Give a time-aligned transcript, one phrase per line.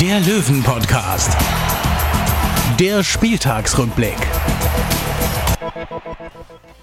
[0.00, 1.36] der Löwen-Podcast.
[2.78, 4.14] Der Spieltagsrückblick.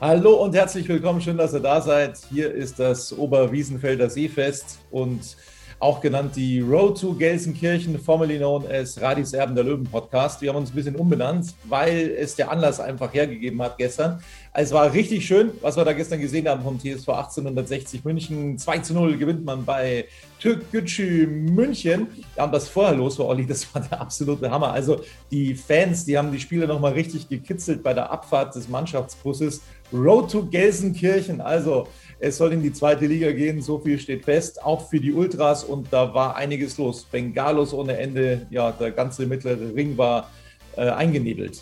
[0.01, 2.17] Hallo und herzlich willkommen, schön, dass ihr da seid.
[2.29, 5.37] Hier ist das Oberwiesenfelder Seefest und
[5.79, 10.41] auch genannt die Road to Gelsenkirchen, formerly known as Radis Erben der Löwen Podcast.
[10.41, 14.21] Wir haben uns ein bisschen umbenannt, weil es der Anlass einfach hergegeben hat gestern.
[14.55, 18.57] Also es war richtig schön, was wir da gestern gesehen haben vom TSV 1860 München.
[18.57, 20.07] 2 zu 0 gewinnt man bei
[20.39, 22.07] Türkgücü München.
[22.37, 24.71] Ja, und was vorher los war, Olli, das war der absolute Hammer.
[24.71, 29.61] Also die Fans, die haben die Spieler nochmal richtig gekitzelt bei der Abfahrt des Mannschaftsbusses.
[29.91, 31.41] Road to Gelsenkirchen.
[31.41, 35.11] Also es soll in die zweite Liga gehen, so viel steht fest, auch für die
[35.11, 37.03] Ultras und da war einiges los.
[37.03, 40.31] Bengalos ohne Ende, ja, der ganze mittlere Ring war
[40.77, 41.61] äh, eingenebelt.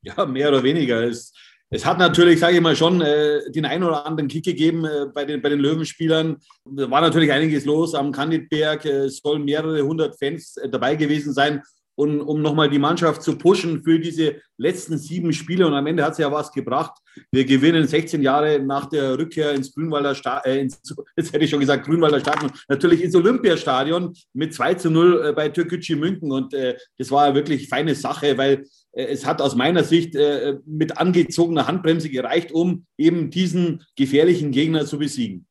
[0.00, 1.02] Ja, mehr oder weniger.
[1.02, 1.32] Es,
[1.72, 5.06] es hat natürlich, sage ich mal, schon äh, den einen oder anderen Kick gegeben äh,
[5.12, 6.36] bei, den, bei den Löwenspielern.
[6.66, 8.84] Da war natürlich einiges los am Kandidberg.
[8.84, 11.62] Äh, es sollen mehrere hundert Fans äh, dabei gewesen sein
[11.94, 15.66] und um nochmal die Mannschaft zu pushen für diese letzten sieben Spiele.
[15.66, 16.92] Und am Ende hat es ja was gebracht.
[17.30, 20.68] Wir gewinnen 16 Jahre nach der Rückkehr ins Grünwalder Stadion, äh,
[21.16, 25.32] jetzt hätte ich schon gesagt, Grünwalder Stadion, natürlich ins Olympiastadion mit 2 zu 0 äh,
[25.32, 26.32] bei Türkgücü München.
[26.32, 30.98] Und äh, das war wirklich feine Sache, weil es hat aus meiner Sicht äh, mit
[30.98, 35.46] angezogener Handbremse gereicht, um eben diesen gefährlichen Gegner zu besiegen.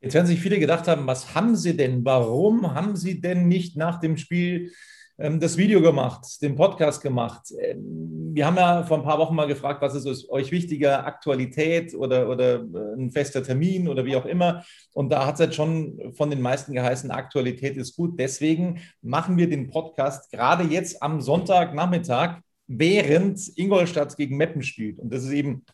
[0.00, 2.04] Jetzt werden sich viele gedacht haben, was haben sie denn?
[2.04, 4.72] Warum haben sie denn nicht nach dem Spiel
[5.18, 7.50] ähm, das Video gemacht, den Podcast gemacht.
[7.58, 11.94] Ähm, wir haben ja vor ein paar Wochen mal gefragt, was ist euch wichtiger, Aktualität
[11.94, 14.62] oder, oder äh, ein fester Termin oder wie auch immer.
[14.92, 18.20] Und da hat es jetzt schon von den meisten geheißen, Aktualität ist gut.
[18.20, 24.98] Deswegen machen wir den Podcast gerade jetzt am Sonntagnachmittag, während Ingolstadt gegen Meppen spielt.
[24.98, 25.64] Und das ist eben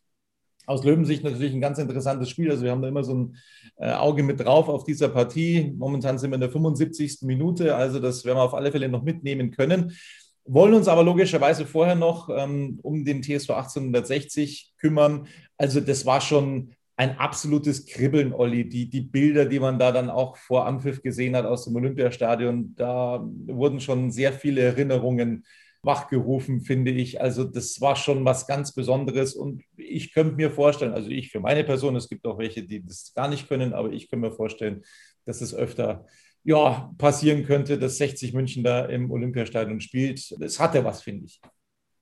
[0.66, 2.50] aus Löwensicht natürlich ein ganz interessantes Spiel.
[2.50, 3.36] Also wir haben da immer so ein
[3.78, 5.72] äh, Auge mit drauf auf dieser Partie.
[5.76, 7.22] Momentan sind wir in der 75.
[7.22, 9.92] Minute, also das werden wir auf alle Fälle noch mitnehmen können.
[10.44, 15.26] Wollen uns aber logischerweise vorher noch ähm, um den TSV 1860 kümmern.
[15.56, 18.68] Also das war schon ein absolutes Kribbeln, Olli.
[18.68, 22.74] Die, die Bilder, die man da dann auch vor Anpfiff gesehen hat aus dem Olympiastadion,
[22.76, 25.44] da wurden schon sehr viele Erinnerungen
[25.82, 27.20] wachgerufen, finde ich.
[27.20, 31.40] Also das war schon was ganz Besonderes und ich könnte mir vorstellen, also ich für
[31.40, 34.32] meine Person, es gibt auch welche, die das gar nicht können, aber ich könnte mir
[34.32, 34.82] vorstellen,
[35.24, 36.06] dass es öfter
[36.44, 40.34] ja, passieren könnte, dass 60 München da im Olympiastadion spielt.
[40.40, 41.40] Das hatte was, finde ich.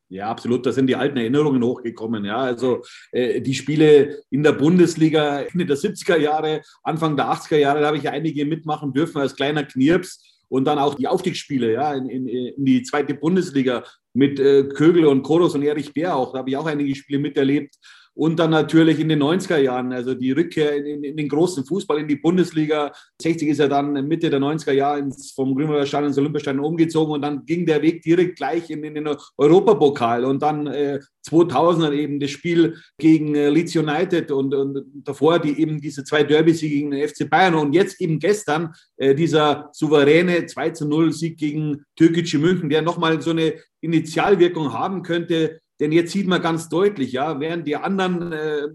[0.08, 0.66] Ja, absolut.
[0.66, 2.24] Da sind die alten Erinnerungen hochgekommen.
[2.24, 7.58] Ja, also äh, die Spiele in der Bundesliga Ende der 70er Jahre, Anfang der 80er
[7.58, 11.72] Jahre, da habe ich einige mitmachen dürfen als kleiner Knirps und dann auch die Aufstiegsspiele
[11.72, 16.14] ja, in, in, in die zweite Bundesliga mit äh, Kögel und Koros und Erich Bär
[16.16, 16.32] auch.
[16.32, 17.76] Da habe ich auch einige Spiele miterlebt.
[18.20, 21.64] Und dann natürlich in den 90er Jahren, also die Rückkehr in, in, in, den großen
[21.64, 22.92] Fußball, in die Bundesliga.
[23.22, 27.14] 60 ist er dann Mitte der 90er Jahre ins, vom Grünwalder Stadion ins Olympiastadion umgezogen
[27.14, 31.92] und dann ging der Weg direkt gleich in, in den Europapokal und dann äh, 2000er
[31.92, 36.74] eben das Spiel gegen äh, Leeds United und, und davor die eben diese zwei Derby-Siege
[36.74, 41.38] gegen den FC Bayern und jetzt eben gestern äh, dieser souveräne 2 zu 0 Sieg
[41.38, 46.68] gegen Türkische München, der nochmal so eine Initialwirkung haben könnte, denn jetzt sieht man ganz
[46.68, 48.68] deutlich, ja, während die anderen äh, äh,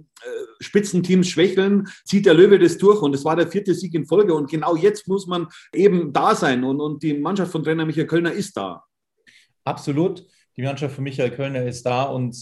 [0.59, 3.01] Spitzenteams schwächeln, zieht der Löwe das durch.
[3.01, 4.33] Und es war der vierte Sieg in Folge.
[4.33, 6.63] Und genau jetzt muss man eben da sein.
[6.63, 8.83] Und, und die Mannschaft von Trainer Michael Kölner ist da.
[9.63, 10.25] Absolut.
[10.57, 12.37] Die Mannschaft von Michael Kölner ist da und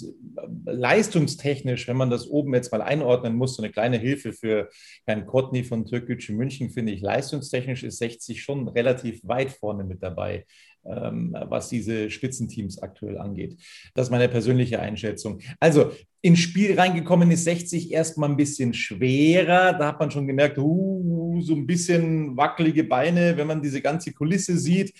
[0.65, 4.69] leistungstechnisch, wenn man das oben jetzt mal einordnen muss, so eine kleine Hilfe für
[5.07, 10.03] Herrn Kotny von Türkgücü München, finde ich, leistungstechnisch ist 60 schon relativ weit vorne mit
[10.03, 10.45] dabei.
[10.85, 13.57] Ähm, was diese Spitzenteams aktuell angeht.
[13.93, 15.39] Das ist meine persönliche Einschätzung.
[15.61, 15.91] Also
[16.21, 19.71] ins Spiel reingekommen ist 60 erstmal ein bisschen schwerer.
[19.71, 24.11] Da hat man schon gemerkt, uh, so ein bisschen wackelige Beine, wenn man diese ganze
[24.11, 24.93] Kulisse sieht.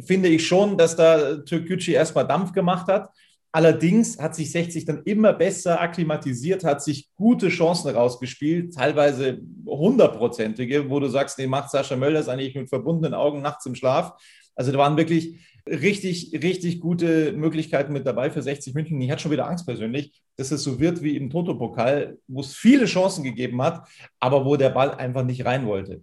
[0.00, 3.10] Finde ich schon, dass da Türkgücü erstmal Dampf gemacht hat.
[3.52, 10.88] Allerdings hat sich 60 dann immer besser akklimatisiert, hat sich gute Chancen rausgespielt, teilweise hundertprozentige,
[10.88, 14.12] wo du sagst, nee, macht Sascha Mölders eigentlich mit verbundenen Augen nachts im Schlaf.
[14.58, 19.00] Also da waren wirklich richtig, richtig gute Möglichkeiten mit dabei für 60 München.
[19.00, 22.56] Ich hatte schon wieder Angst persönlich, dass es so wird wie im Toto-Pokal, wo es
[22.56, 23.86] viele Chancen gegeben hat,
[24.18, 26.02] aber wo der Ball einfach nicht rein wollte.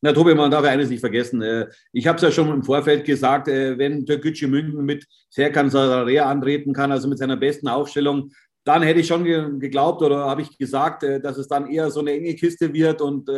[0.00, 1.42] Na, Tobi, man darf eines nicht vergessen.
[1.42, 5.68] Äh, ich habe es ja schon im Vorfeld gesagt, äh, wenn Türkgücü München mit Serkan
[5.68, 8.32] Sararea antreten kann, also mit seiner besten Aufstellung,
[8.64, 9.24] dann hätte ich schon
[9.60, 13.02] geglaubt oder habe ich gesagt, äh, dass es dann eher so eine enge Kiste wird
[13.02, 13.28] und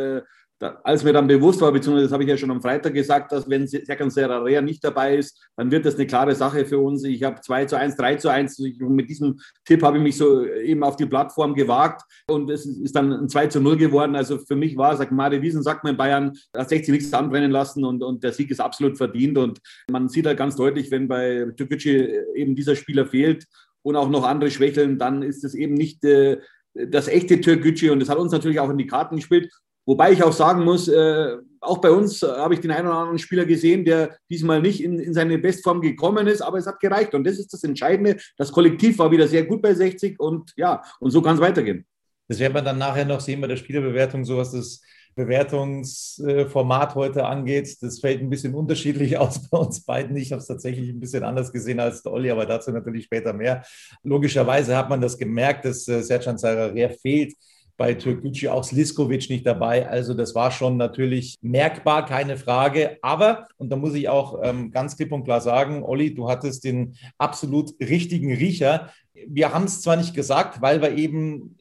[0.83, 3.49] als mir dann bewusst war, beziehungsweise das habe ich ja schon am Freitag gesagt, dass
[3.49, 7.03] wenn Serkan Serrarea nicht dabei ist, dann wird das eine klare Sache für uns.
[7.03, 8.59] Ich habe 2 zu 1, 3 zu 1.
[8.79, 12.95] mit diesem Tipp habe ich mich so eben auf die Plattform gewagt und es ist
[12.95, 14.15] dann ein 2 zu 0 geworden.
[14.15, 17.51] Also für mich war, sagt Mare Wiesen, sagt man in Bayern, hat 60 nichts anbrennen
[17.51, 19.37] lassen und, und der Sieg ist absolut verdient.
[19.37, 19.59] Und
[19.91, 23.45] man sieht halt ganz deutlich, wenn bei Türkgücü eben dieser Spieler fehlt
[23.81, 26.37] und auch noch andere schwächeln, dann ist es eben nicht äh,
[26.73, 29.51] das echte Türkgücü und das hat uns natürlich auch in die Karten gespielt.
[29.85, 32.97] Wobei ich auch sagen muss, äh, auch bei uns äh, habe ich den einen oder
[32.97, 36.79] anderen Spieler gesehen, der diesmal nicht in, in, seine Bestform gekommen ist, aber es hat
[36.79, 37.13] gereicht.
[37.13, 38.17] Und das ist das Entscheidende.
[38.37, 41.85] Das Kollektiv war wieder sehr gut bei 60 und ja, und so kann es weitergehen.
[42.27, 44.81] Das werden wir dann nachher noch sehen bei der Spielerbewertung, so was das
[45.15, 47.77] Bewertungsformat heute angeht.
[47.81, 50.15] Das fällt ein bisschen unterschiedlich aus bei uns beiden.
[50.15, 53.33] Ich habe es tatsächlich ein bisschen anders gesehen als der Olli, aber dazu natürlich später
[53.33, 53.63] mehr.
[54.03, 57.33] Logischerweise hat man das gemerkt, dass äh, Sercan Zararia fehlt
[57.77, 59.87] bei Türkgücü auch Sliskovic nicht dabei.
[59.87, 62.97] Also das war schon natürlich merkbar, keine Frage.
[63.01, 66.63] Aber, und da muss ich auch ähm, ganz klipp und klar sagen, Olli, du hattest
[66.63, 68.91] den absolut richtigen Riecher.
[69.27, 71.55] Wir haben es zwar nicht gesagt, weil wir eben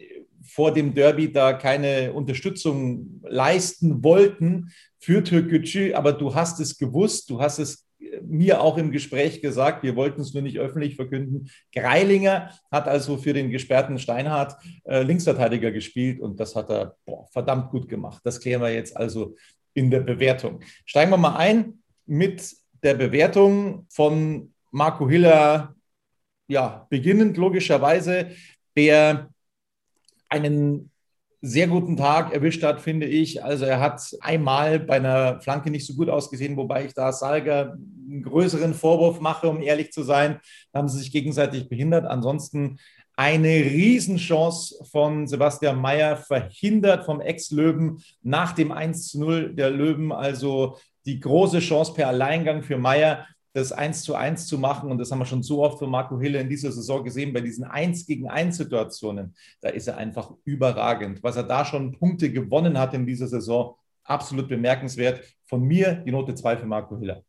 [0.44, 7.30] vor dem Derby da keine Unterstützung leisten wollten für Türkgücü, aber du hast es gewusst,
[7.30, 7.86] du hast es
[8.20, 11.50] mir auch im Gespräch gesagt, wir wollten es nur nicht öffentlich verkünden.
[11.74, 17.26] Greilinger hat also für den gesperrten Steinhardt äh, Linksverteidiger gespielt und das hat er boah,
[17.32, 18.20] verdammt gut gemacht.
[18.24, 19.36] Das klären wir jetzt also
[19.74, 20.60] in der Bewertung.
[20.84, 25.74] Steigen wir mal ein mit der Bewertung von Marco Hiller,
[26.48, 28.30] ja, beginnend logischerweise,
[28.76, 29.30] der
[30.28, 30.91] einen
[31.44, 33.42] sehr guten Tag erwischt hat, finde ich.
[33.42, 37.76] Also er hat einmal bei einer Flanke nicht so gut ausgesehen, wobei ich da Salga
[38.08, 40.38] einen größeren Vorwurf mache, um ehrlich zu sein.
[40.72, 42.06] Da haben sie sich gegenseitig behindert.
[42.06, 42.78] Ansonsten
[43.16, 50.12] eine Riesenchance von Sebastian Mayer verhindert vom Ex-Löwen nach dem 1 zu 0 der Löwen.
[50.12, 54.90] Also die große Chance per Alleingang für Mayer das 1 zu 1 zu machen.
[54.90, 57.40] Und das haben wir schon so oft von Marco Hille in dieser Saison gesehen, bei
[57.40, 59.34] diesen 1 gegen 1 Situationen.
[59.60, 61.22] Da ist er einfach überragend.
[61.22, 65.20] Was er da schon Punkte gewonnen hat in dieser Saison, absolut bemerkenswert.
[65.44, 67.22] Von mir die Note 2 für Marco Hiller.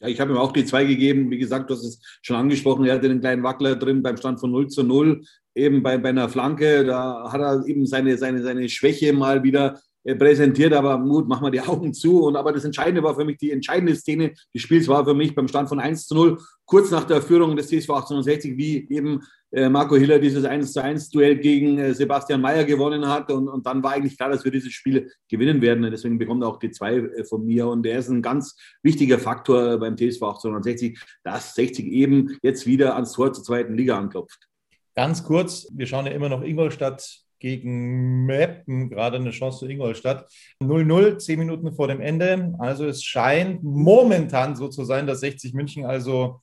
[0.00, 1.30] Ja, ich habe ihm auch die 2 gegeben.
[1.30, 2.86] Wie gesagt, du hast es schon angesprochen.
[2.86, 5.22] Er hatte den kleinen Wackler drin beim Stand von 0 zu 0.
[5.54, 9.80] Eben bei, bei einer Flanke, da hat er eben seine, seine, seine Schwäche mal wieder
[10.04, 12.24] präsentiert, aber Mut, mach mal die Augen zu.
[12.24, 15.34] Und aber das Entscheidende war für mich, die entscheidende Szene des Spiels war für mich
[15.34, 19.20] beim Stand von 1 zu 0, kurz nach der Führung des TSV 1860, wie eben
[19.52, 23.30] äh, Marco Hiller dieses 1 zu 1 Duell gegen äh, Sebastian Mayer gewonnen hat.
[23.30, 25.82] Und, und dann war eigentlich klar, dass wir dieses Spiel gewinnen werden.
[25.90, 27.66] Deswegen bekommt er auch die 2 von mir.
[27.66, 32.94] Und er ist ein ganz wichtiger Faktor beim TSV 1860, dass 60 eben jetzt wieder
[32.94, 34.46] ans Tor zur zweiten Liga anklopft.
[34.94, 40.30] Ganz kurz, wir schauen ja immer noch Ingolstadt gegen Meppen gerade eine Chance zu Ingolstadt.
[40.62, 42.54] 0-0, zehn Minuten vor dem Ende.
[42.58, 46.40] Also es scheint momentan so zu sein, dass 60 München also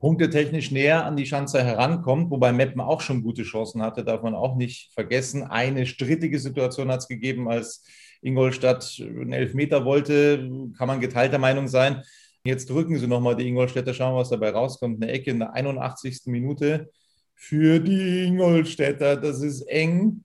[0.00, 4.34] punktetechnisch näher an die Schanze herankommt, wobei Meppen auch schon gute Chancen hatte, darf man
[4.34, 5.42] auch nicht vergessen.
[5.44, 7.84] Eine strittige Situation hat es gegeben, als
[8.22, 12.02] Ingolstadt einen Elfmeter wollte, kann man geteilter Meinung sein.
[12.44, 15.02] Jetzt drücken sie nochmal die Ingolstädter, schauen, was dabei rauskommt.
[15.02, 16.22] Eine Ecke in der 81.
[16.26, 16.90] Minute
[17.40, 19.16] für die Ingolstädter.
[19.16, 20.24] Das ist eng.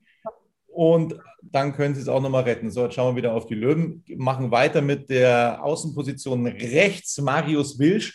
[0.66, 2.70] Und dann können sie es auch nochmal retten.
[2.70, 4.04] So, jetzt schauen wir wieder auf die Löwen.
[4.16, 8.14] Machen weiter mit der Außenposition rechts, Marius Wilsch.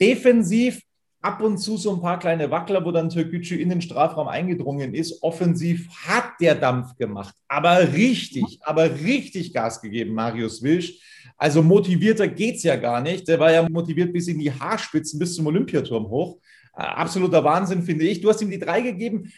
[0.00, 0.80] Defensiv
[1.20, 4.94] ab und zu so ein paar kleine Wackler, wo dann Türkgücü in den Strafraum eingedrungen
[4.94, 5.22] ist.
[5.22, 10.98] Offensiv hat der Dampf gemacht, aber richtig, aber richtig Gas gegeben, Marius Wilsch.
[11.36, 13.28] Also motivierter geht es ja gar nicht.
[13.28, 16.38] Der war ja motiviert bis in die Haarspitzen, bis zum Olympiaturm hoch.
[16.74, 18.20] Äh, absoluter Wahnsinn, finde ich.
[18.20, 19.32] Du hast ihm die drei gegeben.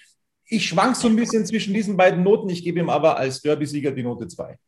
[0.47, 2.49] Ich schwank so ein bisschen zwischen diesen beiden Noten.
[2.51, 4.59] Ich gebe ihm aber als Derby-Sieger die Note zwei.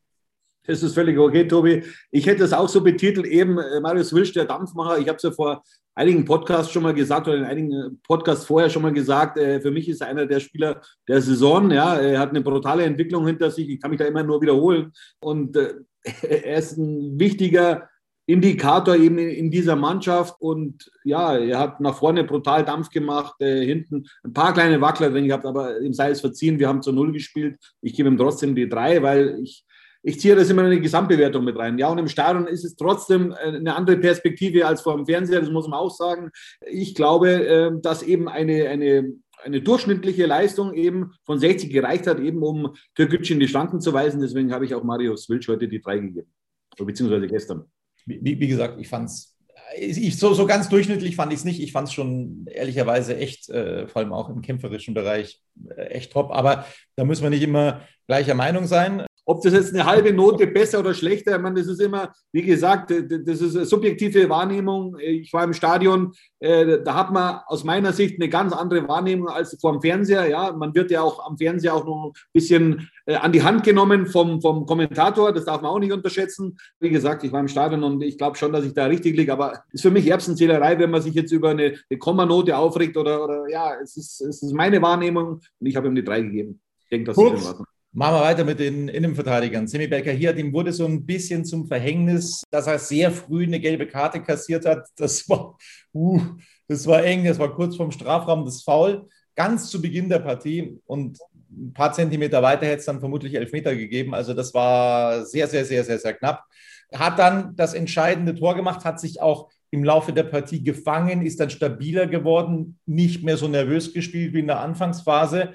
[0.67, 1.85] Das ist völlig okay, Tobi.
[2.11, 4.99] Ich hätte es auch so betitelt, eben äh, Marius Wilsch, der Dampfmacher.
[4.99, 5.63] Ich habe es ja vor
[5.95, 9.39] einigen Podcasts schon mal gesagt oder in einigen Podcasts vorher schon mal gesagt.
[9.39, 11.71] Äh, für mich ist er einer der Spieler der Saison.
[11.71, 13.69] Ja, er hat eine brutale Entwicklung hinter sich.
[13.69, 14.93] Ich kann mich da immer nur wiederholen.
[15.21, 15.57] Und
[16.23, 17.89] er ist ein wichtiger
[18.27, 20.35] Indikator eben in, dieser Mannschaft.
[20.41, 25.11] Und ja, er hat nach vorne brutal Dampf gemacht, äh, hinten ein paar kleine Wackler
[25.11, 27.57] drin gehabt, aber ihm sei es verziehen, wir haben zu Null gespielt.
[27.81, 29.65] Ich gebe ihm trotzdem die drei, weil ich,
[30.03, 31.79] ich ziehe das immer in eine Gesamtbewertung mit rein.
[31.79, 35.41] Ja, und im Stadion ist es trotzdem äh, eine andere Perspektive als vor dem Fernseher,
[35.41, 36.31] das muss man auch sagen.
[36.67, 39.13] Ich glaube, äh, dass eben eine, eine
[39.45, 43.93] eine durchschnittliche Leistung eben von 60 gereicht hat, eben um Türkgücü in die Schranken zu
[43.93, 44.21] weisen.
[44.21, 46.33] Deswegen habe ich auch Marius Wilsch heute die drei gegeben,
[46.79, 47.71] beziehungsweise gestern.
[48.07, 49.37] Wie, wie gesagt, ich fand es
[49.79, 51.61] ich, so, so ganz durchschnittlich fand ich es nicht.
[51.61, 55.43] Ich fand es schon ehrlicherweise echt, äh, vor allem auch im kämpferischen Bereich,
[55.77, 56.31] äh, echt top.
[56.31, 59.05] Aber da müssen wir nicht immer gleicher Meinung sein.
[59.29, 62.43] Ob das jetzt eine halbe Note besser oder schlechter, ich meine, das ist immer, wie
[62.43, 64.97] gesagt, das ist eine subjektive Wahrnehmung.
[65.01, 69.29] Ich war im Stadion, äh, da hat man aus meiner Sicht eine ganz andere Wahrnehmung
[69.29, 70.29] als vor dem Fernseher.
[70.29, 73.65] Ja, man wird ja auch am Fernseher auch noch ein bisschen äh, an die Hand
[73.65, 75.33] genommen vom, vom Kommentator.
[75.33, 76.57] Das darf man auch nicht unterschätzen.
[76.79, 79.33] Wie gesagt, ich war im Stadion und ich glaube schon, dass ich da richtig liege.
[79.33, 82.97] Aber es ist für mich Erbsenzählerei, wenn man sich jetzt über eine, eine Kommanote aufregt
[82.97, 86.21] oder, oder ja, es ist, es ist meine Wahrnehmung und ich habe ihm die drei
[86.21, 86.61] gegeben.
[86.85, 87.67] Ich denke, das ist in Ordnung.
[87.97, 89.67] Machen wir weiter mit den Innenverteidigern.
[89.67, 93.59] Semi Becker hier, dem wurde so ein bisschen zum Verhängnis, dass er sehr früh eine
[93.59, 94.87] gelbe Karte kassiert hat.
[94.97, 95.57] Das war,
[95.95, 96.21] uh,
[96.69, 100.79] das war eng, das war kurz vorm Strafraum, das Foul, ganz zu Beginn der Partie.
[100.85, 101.19] Und
[101.51, 104.13] ein paar Zentimeter weiter hätte es dann vermutlich Elfmeter gegeben.
[104.13, 106.45] Also das war sehr, sehr, sehr, sehr, sehr knapp.
[106.93, 111.41] Hat dann das entscheidende Tor gemacht, hat sich auch im Laufe der Partie gefangen, ist
[111.41, 115.55] dann stabiler geworden, nicht mehr so nervös gespielt wie in der Anfangsphase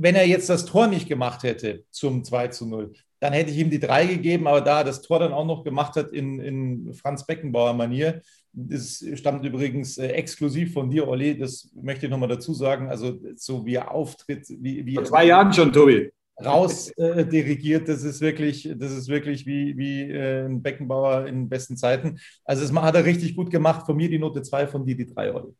[0.00, 3.58] wenn er jetzt das Tor nicht gemacht hätte zum 2 zu 0, dann hätte ich
[3.58, 6.40] ihm die drei gegeben, aber da er das Tor dann auch noch gemacht hat in,
[6.40, 12.10] in Franz Beckenbauer Manier, das stammt übrigens äh, exklusiv von dir, Olli, das möchte ich
[12.10, 16.10] nochmal dazu sagen, also so wie er auftritt, wie, wie Vor zwei Jahren schon, Tobi.
[16.42, 21.50] Raus äh, dirigiert, das ist wirklich, das ist wirklich wie, wie äh, ein Beckenbauer in
[21.50, 22.18] besten Zeiten.
[22.46, 23.84] Also das hat er richtig gut gemacht.
[23.84, 25.52] Von mir die Note 2, von dir die 3, Olli.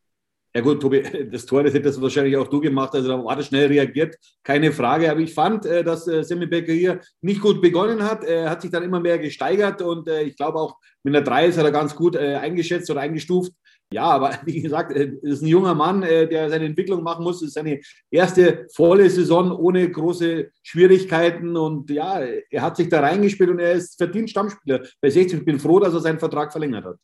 [0.53, 3.47] Ja gut, Tobi, das Tor, das hättest wahrscheinlich auch du gemacht, also da war das
[3.47, 5.11] schnell reagiert, keine Frage.
[5.11, 8.25] Aber ich fand, äh, dass äh, Sammy Becker hier nicht gut begonnen hat.
[8.25, 11.47] Er hat sich dann immer mehr gesteigert und äh, ich glaube auch mit einer 3
[11.47, 13.53] ist er ganz gut eingeschätzt oder eingestuft.
[13.93, 17.41] Ja, aber wie gesagt, ist ein junger Mann, der seine Entwicklung machen muss.
[17.41, 17.81] Das ist seine
[18.11, 21.57] erste volle Saison ohne große Schwierigkeiten.
[21.57, 25.39] Und ja, er hat sich da reingespielt und er ist verdient Stammspieler bei 60.
[25.39, 26.97] Ich bin froh, dass er seinen Vertrag verlängert hat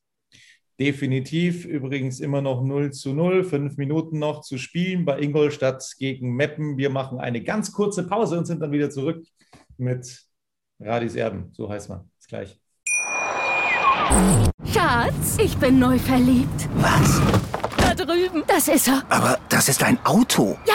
[0.78, 1.64] definitiv.
[1.64, 6.76] Übrigens immer noch 0 zu 0, fünf Minuten noch zu spielen bei Ingolstadt gegen Meppen.
[6.76, 9.24] Wir machen eine ganz kurze Pause und sind dann wieder zurück
[9.78, 10.26] mit
[10.80, 11.50] Radis Erben.
[11.52, 12.10] So heißt man.
[12.18, 12.60] Bis gleich.
[14.72, 16.68] Schatz, ich bin neu verliebt.
[16.76, 17.20] Was?
[17.78, 18.44] Da drüben.
[18.46, 19.02] Das ist er.
[19.08, 20.56] Aber das ist ein Auto.
[20.66, 20.74] Ja,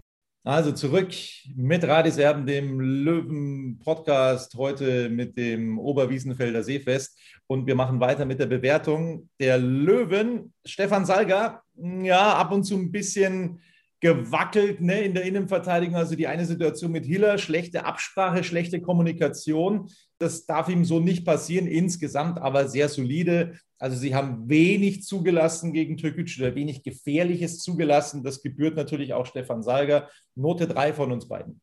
[0.43, 1.13] Also zurück
[1.55, 7.15] mit Radiserben, dem Löwen-Podcast, heute mit dem Oberwiesenfelder Seefest.
[7.45, 10.51] Und wir machen weiter mit der Bewertung der Löwen.
[10.65, 13.59] Stefan Salga, ja, ab und zu ein bisschen
[13.99, 15.95] gewackelt ne, in der Innenverteidigung.
[15.95, 19.91] Also die eine Situation mit Hiller, schlechte Absprache, schlechte Kommunikation.
[20.21, 23.57] Das darf ihm so nicht passieren, insgesamt aber sehr solide.
[23.79, 28.23] Also sie haben wenig zugelassen gegen Türkgücü oder wenig Gefährliches zugelassen.
[28.23, 30.09] Das gebührt natürlich auch Stefan Salger.
[30.35, 31.61] Note 3 von uns beiden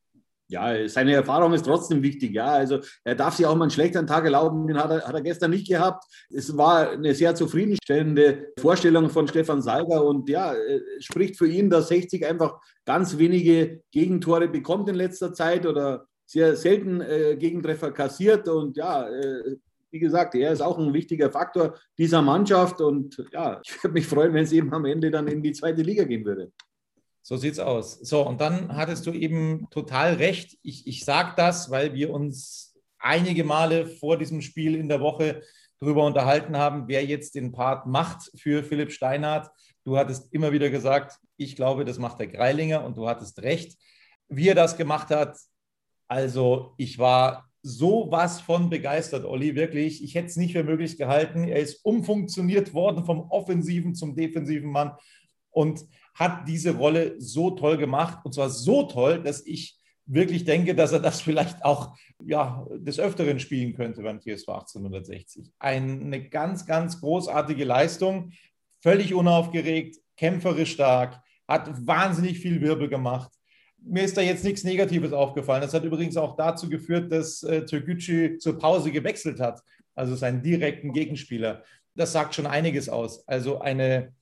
[0.48, 2.32] ja, seine Erfahrung ist trotzdem wichtig.
[2.32, 4.66] Ja, also er darf sich auch mal einen schlechten Tag erlauben.
[4.66, 6.04] Den hat er, hat er gestern nicht gehabt.
[6.30, 10.54] Es war eine sehr zufriedenstellende Vorstellung von Stefan Salger und ja,
[11.00, 16.56] spricht für ihn, dass 60 einfach ganz wenige Gegentore bekommt in letzter Zeit oder sehr
[16.56, 19.56] selten äh, Gegentreffer kassiert und ja, äh,
[19.90, 24.06] wie gesagt, er ist auch ein wichtiger Faktor dieser Mannschaft und ja, ich würde mich
[24.06, 26.52] freuen, wenn es eben am Ende dann in die zweite Liga gehen würde.
[27.22, 27.98] So sieht's aus.
[28.00, 30.58] So, und dann hattest du eben total recht.
[30.62, 35.42] Ich, ich sage das, weil wir uns einige Male vor diesem Spiel in der Woche
[35.80, 39.50] darüber unterhalten haben, wer jetzt den Part macht für Philipp Steinhardt.
[39.84, 43.78] Du hattest immer wieder gesagt, ich glaube, das macht der Greilinger und du hattest recht.
[44.28, 45.38] Wie er das gemacht hat,
[46.08, 50.02] also ich war sowas von begeistert, Olli, wirklich.
[50.02, 51.44] Ich hätte es nicht für möglich gehalten.
[51.44, 54.92] Er ist umfunktioniert worden vom offensiven zum defensiven Mann.
[55.50, 55.84] Und
[56.14, 60.92] hat diese Rolle so toll gemacht und zwar so toll, dass ich wirklich denke, dass
[60.92, 65.52] er das vielleicht auch ja, des Öfteren spielen könnte beim TSV 1860.
[65.58, 68.32] Eine ganz, ganz großartige Leistung,
[68.80, 73.30] völlig unaufgeregt, kämpferisch stark, hat wahnsinnig viel Wirbel gemacht.
[73.82, 75.62] Mir ist da jetzt nichts Negatives aufgefallen.
[75.62, 79.62] Das hat übrigens auch dazu geführt, dass äh, Türkgücü zur Pause gewechselt hat,
[79.94, 81.62] also seinen direkten Gegenspieler.
[81.94, 83.26] Das sagt schon einiges aus.
[83.26, 84.12] Also eine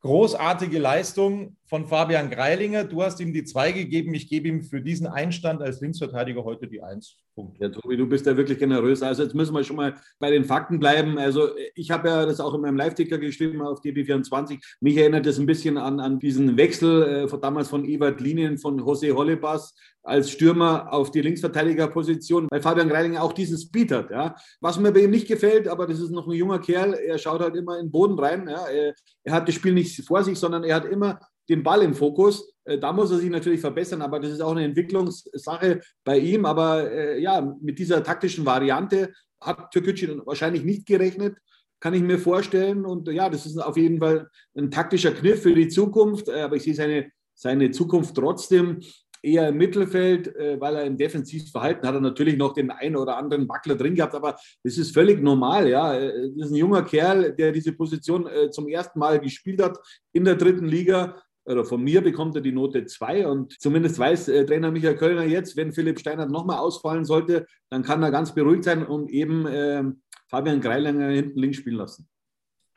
[0.00, 2.84] großartige Leistung von Fabian Greilinger.
[2.84, 4.14] Du hast ihm die zwei gegeben.
[4.14, 7.16] Ich gebe ihm für diesen Einstand als Linksverteidiger heute die Eins.
[7.34, 7.60] Punkt.
[7.60, 9.02] Ja, Tobi, du bist ja wirklich generös.
[9.02, 11.18] Also jetzt müssen wir schon mal bei den Fakten bleiben.
[11.18, 14.58] Also ich habe ja das auch in meinem Live-Ticker geschrieben auf DB24.
[14.80, 18.58] Mich erinnert das ein bisschen an, an diesen Wechsel äh, von, damals von Ewald Linien
[18.58, 24.10] von José Hollebas als Stürmer auf die Linksverteidigerposition, weil Fabian Greilinger auch diesen Speed hat.
[24.10, 24.34] Ja.
[24.60, 27.40] Was mir bei ihm nicht gefällt, aber das ist noch ein junger Kerl, er schaut
[27.40, 28.48] halt immer in den Boden rein.
[28.48, 28.66] Ja.
[28.66, 31.94] Er, er hat das Spiel nicht vor sich, sondern er hat immer den Ball im
[31.94, 32.52] Fokus.
[32.64, 36.44] Äh, da muss er sich natürlich verbessern, aber das ist auch eine Entwicklungssache bei ihm.
[36.44, 41.36] Aber äh, ja, mit dieser taktischen Variante hat Türkgücü wahrscheinlich nicht gerechnet,
[41.80, 42.84] kann ich mir vorstellen.
[42.84, 46.28] Und ja, das ist auf jeden Fall ein taktischer Kniff für die Zukunft.
[46.28, 48.80] Äh, aber ich sehe seine, seine Zukunft trotzdem
[49.20, 53.16] eher im Mittelfeld, äh, weil er im Defensivverhalten hat er natürlich noch den einen oder
[53.16, 55.98] anderen Wackler drin gehabt, aber das ist völlig normal, ja.
[55.98, 59.76] Das ist ein junger Kerl, der diese Position zum ersten Mal gespielt hat
[60.12, 64.28] in der dritten Liga oder von mir bekommt er die Note 2 und zumindest weiß
[64.28, 68.34] äh, Trainer Michael Kölner jetzt, wenn Philipp Steinert nochmal ausfallen sollte, dann kann er ganz
[68.34, 69.84] beruhigt sein und eben äh,
[70.28, 72.08] Fabian Greilinger hinten links spielen lassen.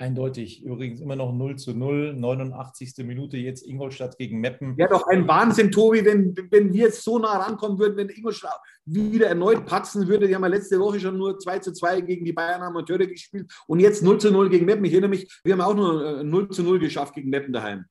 [0.01, 0.63] Eindeutig.
[0.63, 3.05] Übrigens immer noch 0 zu 0, 89.
[3.05, 4.73] Minute jetzt Ingolstadt gegen Meppen.
[4.75, 8.59] Ja, doch ein Wahnsinn, Tobi, wenn, wenn wir jetzt so nah rankommen würden, wenn Ingolstadt
[8.83, 10.27] wieder erneut patzen würde.
[10.27, 13.51] Die haben ja letzte Woche schon nur 2 zu 2 gegen die Bayern Amateure gespielt
[13.67, 14.85] und jetzt 0 zu 0 gegen Meppen.
[14.85, 17.85] Ich erinnere mich, wir haben auch nur 0 äh, zu 0 geschafft gegen Meppen daheim.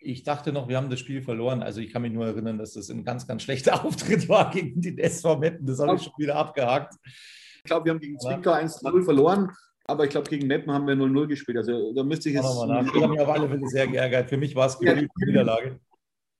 [0.00, 1.62] Ich dachte noch, wir haben das Spiel verloren.
[1.62, 4.80] Also ich kann mich nur erinnern, dass das ein ganz, ganz schlechter Auftritt war gegen
[4.80, 5.66] die SV Meppen.
[5.66, 6.94] Das habe ich schon wieder abgehakt.
[7.04, 9.50] Ich glaube, wir haben gegen Zwickau 1-0 verloren.
[9.84, 11.58] Aber ich glaube, gegen Meppen haben wir 0-0 gespielt.
[11.58, 12.46] Also da müsste ich jetzt.
[12.46, 14.28] Ich habe mich auf alle Fälle sehr geärgert.
[14.28, 14.94] Für mich war es ja.
[14.94, 15.80] die Niederlage.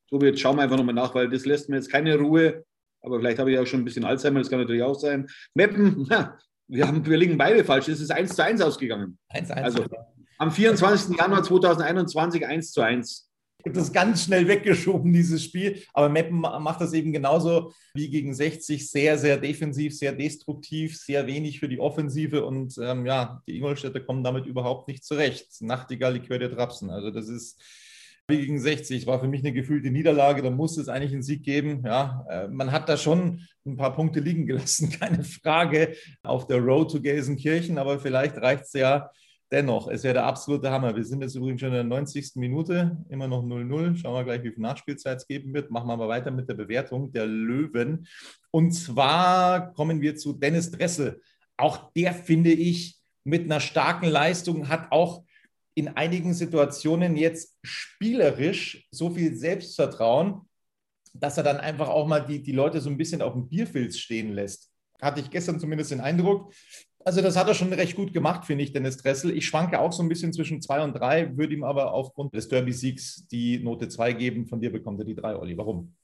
[0.09, 2.65] Tobi, jetzt schauen wir einfach nochmal nach, weil das lässt mir jetzt keine Ruhe.
[3.03, 5.27] Aber vielleicht habe ich auch schon ein bisschen Alzheimer, das kann natürlich auch sein.
[5.55, 6.37] Meppen, na,
[6.69, 7.89] wir, haben, wir liegen beide falsch.
[7.89, 9.19] Es ist 1 zu 1 ausgegangen.
[9.31, 9.65] 1 1.
[9.65, 9.85] Also
[10.39, 11.17] am 24.
[11.17, 13.30] Januar 2021 1 zu 1.
[13.65, 15.83] Das ganz schnell weggeschoben, dieses Spiel.
[15.93, 18.91] Aber Meppen macht das eben genauso wie gegen 60.
[18.91, 22.45] Sehr, sehr defensiv, sehr destruktiv, sehr wenig für die Offensive.
[22.45, 25.61] Und ähm, ja, die Ingolstädter kommen damit überhaupt nicht zurecht.
[25.61, 26.91] Nachtigall, Likör der Trapsen.
[26.91, 27.61] Also das ist
[28.31, 29.07] wie gegen 60.
[29.07, 30.43] War für mich eine gefühlte Niederlage.
[30.43, 31.83] Da muss es eigentlich einen Sieg geben.
[31.85, 36.59] Ja, äh, man hat da schon ein paar Punkte liegen gelassen, keine Frage, auf der
[36.59, 37.79] Road to Gelsenkirchen.
[37.79, 39.11] Aber vielleicht reicht es ja
[39.53, 40.95] Dennoch, es wäre der absolute Hammer.
[40.95, 42.37] Wir sind jetzt übrigens schon in der 90.
[42.37, 43.97] Minute, immer noch 0-0.
[43.97, 45.73] Schauen wir gleich, wie viel Nachspielzeit es geben wird.
[45.73, 48.07] Machen wir aber weiter mit der Bewertung der Löwen.
[48.53, 51.21] Und zwar kommen wir zu Dennis Dressel.
[51.57, 55.25] Auch der, finde ich, mit einer starken Leistung hat auch
[55.75, 60.43] in einigen Situationen jetzt spielerisch so viel Selbstvertrauen,
[61.13, 63.99] dass er dann einfach auch mal die, die Leute so ein bisschen auf dem Bierfilz
[63.99, 64.71] stehen lässt.
[65.01, 66.53] Hatte ich gestern zumindest den Eindruck.
[67.05, 69.35] Also das hat er schon recht gut gemacht, finde ich, Dennis Dressel.
[69.35, 72.49] Ich schwanke auch so ein bisschen zwischen zwei und drei, würde ihm aber aufgrund des
[72.49, 74.47] Derby-Siegs die Note zwei geben.
[74.47, 75.57] Von dir bekommt er die drei, Olli.
[75.57, 75.95] Warum?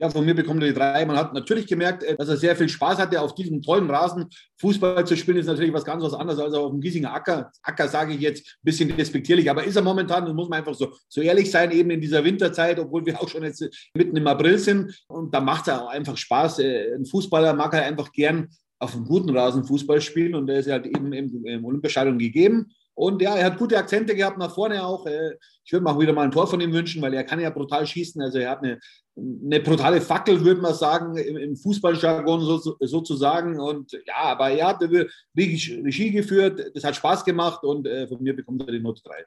[0.00, 1.04] Ja, von mir bekommt er die drei.
[1.04, 4.26] Man hat natürlich gemerkt, äh, dass er sehr viel Spaß hatte, auf diesem tollen Rasen
[4.58, 5.38] Fußball zu spielen.
[5.38, 7.50] Ist natürlich was ganz was anderes als auf dem Giesinger Acker.
[7.62, 10.74] Acker sage ich jetzt ein bisschen despektierlich, aber ist er momentan, das muss man einfach
[10.74, 14.26] so, so ehrlich sein, eben in dieser Winterzeit, obwohl wir auch schon jetzt mitten im
[14.28, 15.04] April sind.
[15.08, 16.60] Und da macht es auch einfach Spaß.
[16.60, 18.48] Äh, ein Fußballer mag er einfach gern
[18.78, 22.70] auf einem guten Rasen Fußball spielen und der ist halt eben im, im Olympiastadion gegeben.
[22.94, 25.06] Und ja, er hat gute Akzente gehabt nach vorne auch.
[25.06, 27.38] Äh, ich würde mir auch wieder mal ein Tor von ihm wünschen, weil er kann
[27.38, 28.20] ja brutal schießen.
[28.20, 28.80] Also er hat eine,
[29.16, 33.60] eine brutale Fackel, würde man sagen, im, Fußballjargon so, sozusagen.
[33.60, 36.72] Und ja, aber er hat Regie geführt.
[36.74, 39.24] Das hat Spaß gemacht und äh, von mir bekommt er die Note 3.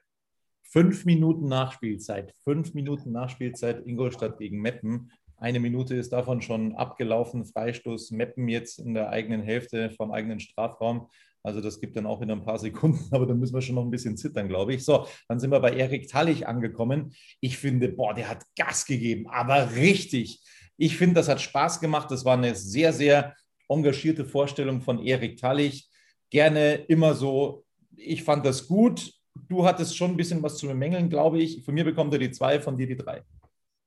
[0.64, 2.34] Fünf Minuten Nachspielzeit.
[2.44, 5.12] Fünf Minuten Nachspielzeit Ingolstadt gegen Meppen.
[5.42, 7.44] Eine Minute ist davon schon abgelaufen.
[7.44, 11.08] Freistoß Meppen jetzt in der eigenen Hälfte vom eigenen Strafraum.
[11.42, 13.82] Also das gibt dann auch wieder ein paar Sekunden, aber da müssen wir schon noch
[13.82, 14.84] ein bisschen zittern, glaube ich.
[14.84, 17.12] So, dann sind wir bei Erik Tallich angekommen.
[17.40, 20.40] Ich finde, boah, der hat Gas gegeben, aber richtig.
[20.76, 22.12] Ich finde, das hat Spaß gemacht.
[22.12, 23.34] Das war eine sehr, sehr
[23.68, 25.90] engagierte Vorstellung von Erik Tallich.
[26.30, 27.64] Gerne immer so.
[27.96, 29.12] Ich fand das gut.
[29.48, 31.64] Du hattest schon ein bisschen was zu bemängeln, glaube ich.
[31.64, 33.24] Von mir bekommt er die zwei, von dir die drei.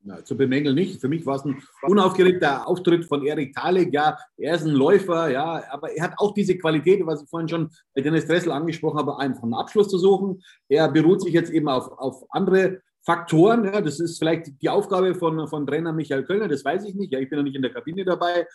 [0.07, 1.01] Na, zu bemängeln nicht.
[1.01, 3.91] Für mich war es ein unaufgeregter Auftritt von Erik Thalek.
[3.91, 7.49] Ja, er ist ein Läufer, ja, aber er hat auch diese Qualität, was ich vorhin
[7.49, 10.43] schon bei Dennis Dressel angesprochen habe, einfach einen Abschluss zu suchen.
[10.69, 13.65] Er beruht sich jetzt eben auf, auf andere Faktoren.
[13.65, 17.11] Ja, das ist vielleicht die Aufgabe von, von Trainer Michael Kölner, das weiß ich nicht.
[17.11, 18.45] Ja, ich bin noch nicht in der Kabine dabei.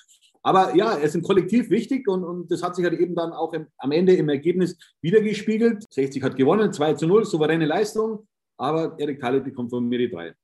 [0.43, 3.33] Aber ja, er ist im Kollektiv wichtig und, und das hat sich halt eben dann
[3.33, 5.85] auch im, am Ende im Ergebnis wiedergespiegelt.
[5.91, 8.29] 60 hat gewonnen, 2 zu 0, souveräne Leistung.
[8.57, 10.35] Aber Erik Thalek bekommt von mir die drei.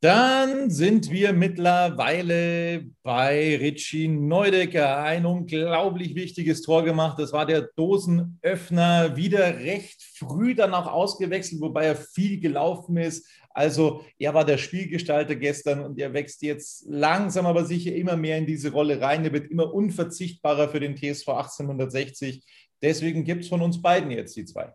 [0.00, 4.98] Dann sind wir mittlerweile bei Richie Neudecker.
[4.98, 7.18] Ein unglaublich wichtiges Tor gemacht.
[7.18, 9.16] Das war der Dosenöffner.
[9.16, 13.26] Wieder recht früh dann auch ausgewechselt, wobei er viel gelaufen ist.
[13.50, 18.38] Also er war der Spielgestalter gestern und er wächst jetzt langsam aber sicher immer mehr
[18.38, 19.24] in diese Rolle rein.
[19.24, 22.44] Er wird immer unverzichtbarer für den TSV 1860.
[22.80, 24.72] Deswegen gibt es von uns beiden jetzt die zwei.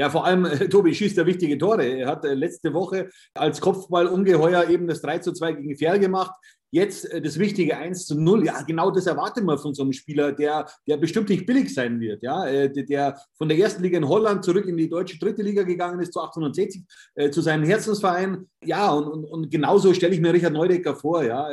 [0.00, 1.84] Ja, vor allem, äh, Tobi schießt ja wichtige Tore.
[1.84, 6.30] Er hat äh, letzte Woche als Kopfballungeheuer eben das 3 zu 2 gegen Ferl gemacht.
[6.70, 8.46] Jetzt äh, das wichtige 1 zu 0.
[8.46, 11.98] Ja, genau das erwartet man von so einem Spieler, der, der bestimmt nicht billig sein
[11.98, 12.22] wird.
[12.22, 15.98] Ja, der, von der ersten Liga in Holland zurück in die deutsche dritte Liga gegangen
[15.98, 16.84] ist, zu 1860,
[17.16, 18.48] äh, zu seinem Herzensverein.
[18.62, 21.24] Ja, und, und, und genauso stelle ich mir Richard Neudecker vor.
[21.24, 21.48] Ja,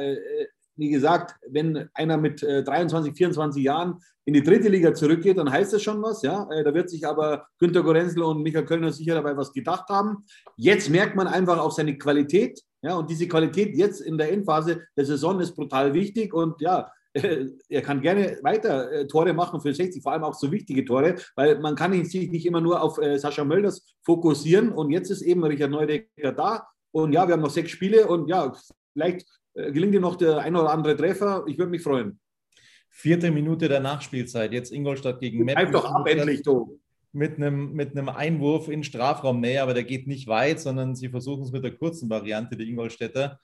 [0.78, 5.52] wie gesagt, wenn einer mit 23, äh, 24 Jahren in die dritte Liga zurückgeht, dann
[5.52, 6.22] heißt das schon was.
[6.22, 6.48] Ja?
[6.52, 10.26] Äh, da wird sich aber Günter Gorenzel und Michael Kölner sicher dabei was gedacht haben.
[10.58, 12.60] Jetzt merkt man einfach auf seine Qualität.
[12.82, 12.96] Ja?
[12.96, 16.34] Und diese Qualität jetzt in der Endphase der Saison ist brutal wichtig.
[16.34, 20.52] Und ja, er kann gerne weiter äh, Tore machen für 60, vor allem auch so
[20.52, 24.70] wichtige Tore, weil man kann sich nicht immer nur auf Sascha Mölders fokussieren.
[24.70, 26.68] Und jetzt ist eben Richard Neudecker da.
[26.92, 28.54] Und ja, wir haben noch sechs Spiele und ja,
[28.94, 31.44] vielleicht äh, gelingt ihm noch der ein oder andere Treffer.
[31.48, 32.20] Ich würde mich freuen.
[32.98, 34.54] Vierte Minute der Nachspielzeit.
[34.54, 35.70] Jetzt Ingolstadt gegen Meppen.
[35.70, 36.80] Bleib doch ab, endlich, du.
[37.12, 41.44] Mit einem, mit einem Einwurf in Strafraumnähe, aber der geht nicht weit, sondern sie versuchen
[41.44, 43.42] es mit der kurzen Variante, die Ingolstädter.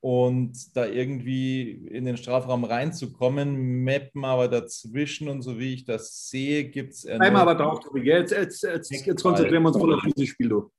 [0.00, 6.28] Und da irgendwie in den Strafraum reinzukommen, Meppen aber dazwischen und so wie ich das
[6.28, 7.02] sehe, gibt es.
[7.02, 8.00] Bleiben wir aber drauf, Tobi.
[8.00, 10.72] Jetzt, jetzt, jetzt, jetzt konzentrieren wir uns voll auf dieses Spiel, du.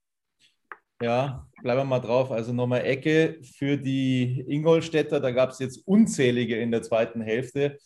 [1.01, 2.31] Ja, bleiben wir mal drauf.
[2.31, 5.21] Also nochmal Ecke für die Ingolstädter.
[5.21, 7.77] Da gab es jetzt unzählige in der zweiten Hälfte.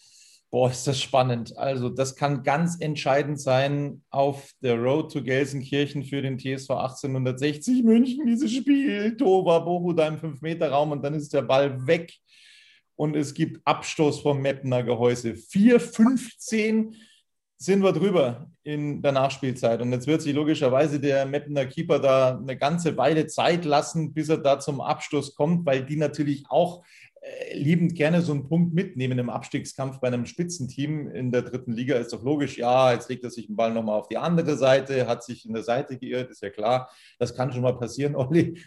[0.53, 1.57] Boah, ist das spannend.
[1.57, 7.81] Also das kann ganz entscheidend sein auf der Road to Gelsenkirchen für den TSV 1860
[7.81, 8.27] München.
[8.27, 12.13] Dieses Spiel, Tova Bohuda im 5-Meter-Raum und dann ist der Ball weg
[12.95, 15.31] und es gibt Abstoß vom Meppner Gehäuse.
[15.31, 16.93] 4-15
[17.57, 19.81] sind wir drüber in der Nachspielzeit.
[19.81, 24.29] Und jetzt wird sich logischerweise der Mappener Keeper da eine ganze Weile Zeit lassen, bis
[24.29, 26.83] er da zum Abschluss kommt, weil die natürlich auch
[27.53, 31.95] liebend gerne so einen Punkt mitnehmen im Abstiegskampf bei einem Spitzenteam in der dritten Liga.
[31.95, 35.07] Ist doch logisch, ja, jetzt legt er sich den Ball nochmal auf die andere Seite,
[35.07, 36.89] hat sich in der Seite geirrt, ist ja klar.
[37.19, 38.61] Das kann schon mal passieren, Olli.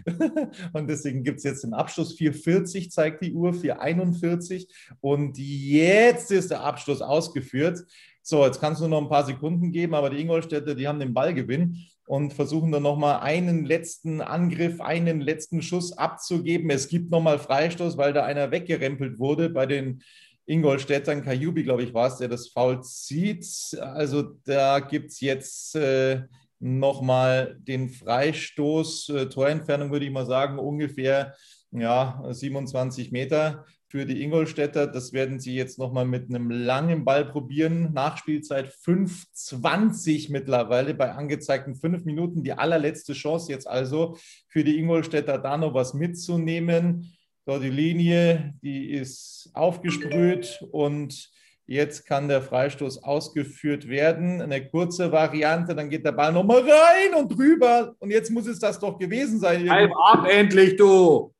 [0.72, 2.16] Und deswegen gibt es jetzt den Abschluss.
[2.16, 4.68] 4,40 zeigt die Uhr, 4,41.
[5.00, 7.84] Und jetzt ist der Abschluss ausgeführt.
[8.22, 11.14] So, jetzt kannst du noch ein paar Sekunden geben, aber die Ingolstädter, die haben den
[11.14, 16.70] Ballgewinn und versuchen dann nochmal einen letzten Angriff, einen letzten Schuss abzugeben.
[16.70, 20.02] Es gibt nochmal Freistoß, weil da einer weggerempelt wurde bei den
[20.46, 21.22] Ingolstädtern.
[21.22, 23.46] Kajubi, glaube ich, war es, der das Foul zieht.
[23.80, 26.22] Also da gibt es jetzt äh,
[26.60, 29.08] nochmal den Freistoß.
[29.08, 31.34] Äh, Torentfernung würde ich mal sagen, ungefähr
[31.72, 33.64] ja, 27 Meter
[33.96, 34.86] für die Ingolstädter.
[34.86, 37.94] Das werden sie jetzt nochmal mit einem langen Ball probieren.
[37.94, 42.42] Nachspielzeit 5,20 mittlerweile bei angezeigten fünf Minuten.
[42.42, 47.10] Die allerletzte Chance jetzt also für die Ingolstädter da noch was mitzunehmen.
[47.46, 51.30] So, die Linie, die ist aufgesprüht und
[51.68, 54.40] Jetzt kann der Freistoß ausgeführt werden.
[54.40, 57.96] Eine kurze Variante, dann geht der Ball nochmal rein und drüber.
[57.98, 59.64] Und jetzt muss es das doch gewesen sein.
[59.64, 61.34] Bleib ab endlich, du!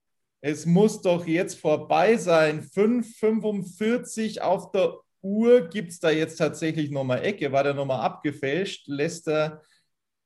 [0.49, 2.63] Es muss doch jetzt vorbei sein.
[2.63, 5.69] 5,45 auf der Uhr.
[5.69, 7.51] Gibt es da jetzt tatsächlich nochmal Ecke?
[7.51, 8.87] War der nochmal abgefälscht?
[8.87, 9.61] Lässt er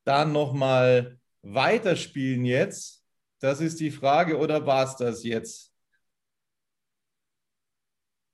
[0.05, 3.03] da nochmal weiterspielen jetzt?
[3.39, 4.37] Das ist die Frage.
[4.37, 5.73] Oder war es das jetzt?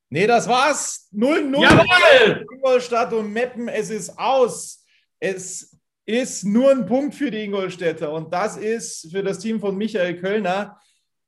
[0.09, 1.09] Nee, das war's.
[1.13, 1.63] 0-0.
[1.63, 2.47] Jawohl!
[2.53, 4.85] Ingolstadt und Meppen, es ist aus.
[5.21, 8.11] Es ist nur ein Punkt für die Ingolstädter.
[8.13, 10.81] Und das ist für das Team von Michael Kölner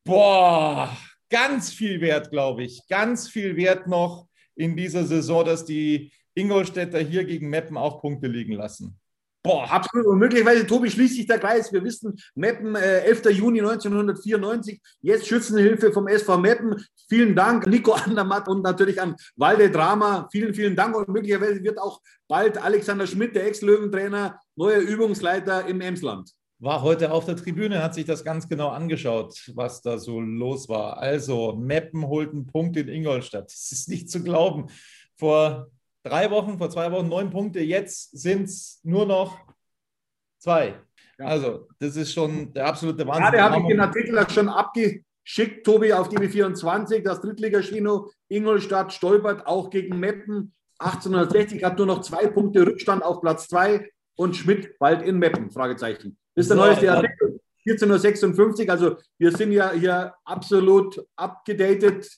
[0.09, 0.97] Boah,
[1.29, 2.81] ganz viel Wert, glaube ich.
[2.89, 8.27] Ganz viel Wert noch in dieser Saison, dass die Ingolstädter hier gegen Meppen auch Punkte
[8.27, 8.99] liegen lassen.
[9.43, 10.07] Boah, absolut.
[10.07, 11.71] Und möglicherweise, Tobi, schließt sich der Kreis.
[11.75, 13.33] Wir wissen, Meppen, äh, 11.
[13.33, 16.83] Juni 1994, jetzt Schützenhilfe vom SV Meppen.
[17.11, 20.27] Vielen Dank, Nico Andermatt und natürlich an Walde Drama.
[20.33, 20.97] Vielen, vielen Dank.
[20.97, 27.13] Und möglicherweise wird auch bald Alexander Schmidt, der Ex-Löwentrainer, neuer Übungsleiter im Emsland war heute
[27.13, 30.99] auf der Tribüne, hat sich das ganz genau angeschaut, was da so los war.
[30.99, 33.47] Also, Meppen holt einen Punkt in Ingolstadt.
[33.47, 34.67] Das ist nicht zu glauben.
[35.17, 35.71] Vor
[36.03, 39.39] drei Wochen, vor zwei Wochen neun Punkte, jetzt sind es nur noch
[40.39, 40.81] zwei.
[41.19, 41.27] Ja.
[41.27, 43.33] Also, das ist schon der absolute Wahnsinn.
[43.33, 47.03] Der habe ich den Artikel schon abgeschickt, Tobi, auf DB24.
[47.03, 50.55] Das Drittligaschino Ingolstadt stolpert auch gegen Meppen.
[50.81, 55.51] 1860 hat nur noch zwei Punkte Rückstand auf Platz zwei und Schmidt bald in Meppen?
[55.51, 56.19] Fragezeichen.
[56.35, 57.41] Das ist der so, neueste Artikel.
[57.65, 58.71] 14.56 Uhr.
[58.71, 62.11] Also wir sind ja hier absolut abgedatet.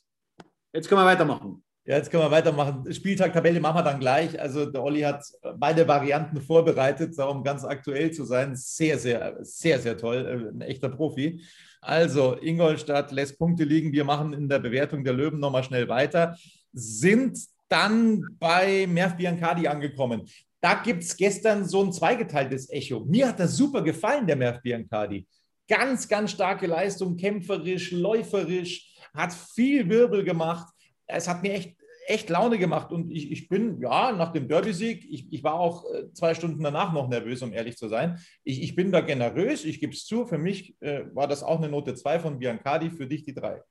[0.72, 1.62] Jetzt können wir weitermachen.
[1.84, 2.90] Ja, jetzt können wir weitermachen.
[2.92, 4.38] Spieltag-Tabelle machen wir dann gleich.
[4.40, 5.24] Also der Olli hat
[5.56, 8.54] beide Varianten vorbereitet, um ganz aktuell zu sein.
[8.54, 10.52] Sehr, sehr, sehr, sehr toll.
[10.54, 11.42] Ein echter Profi.
[11.80, 13.92] Also Ingolstadt lässt Punkte liegen.
[13.92, 16.36] Wir machen in der Bewertung der Löwen nochmal schnell weiter.
[16.72, 20.22] Sind dann bei Merv Biancardi angekommen.
[20.60, 23.00] Da gibt es gestern so ein zweigeteiltes Echo.
[23.00, 25.26] Mir hat das super gefallen, der Merv Biancardi.
[25.66, 30.68] Ganz, ganz starke Leistung, kämpferisch, läuferisch, hat viel Wirbel gemacht.
[31.06, 35.06] Es hat mir echt, echt Laune gemacht und ich, ich bin, ja, nach dem Derby-Sieg,
[35.08, 38.18] ich, ich war auch äh, zwei Stunden danach noch nervös, um ehrlich zu sein.
[38.44, 40.26] Ich, ich bin da generös, ich gebe es zu.
[40.26, 43.62] Für mich äh, war das auch eine Note 2 von Biancardi, für dich die 3.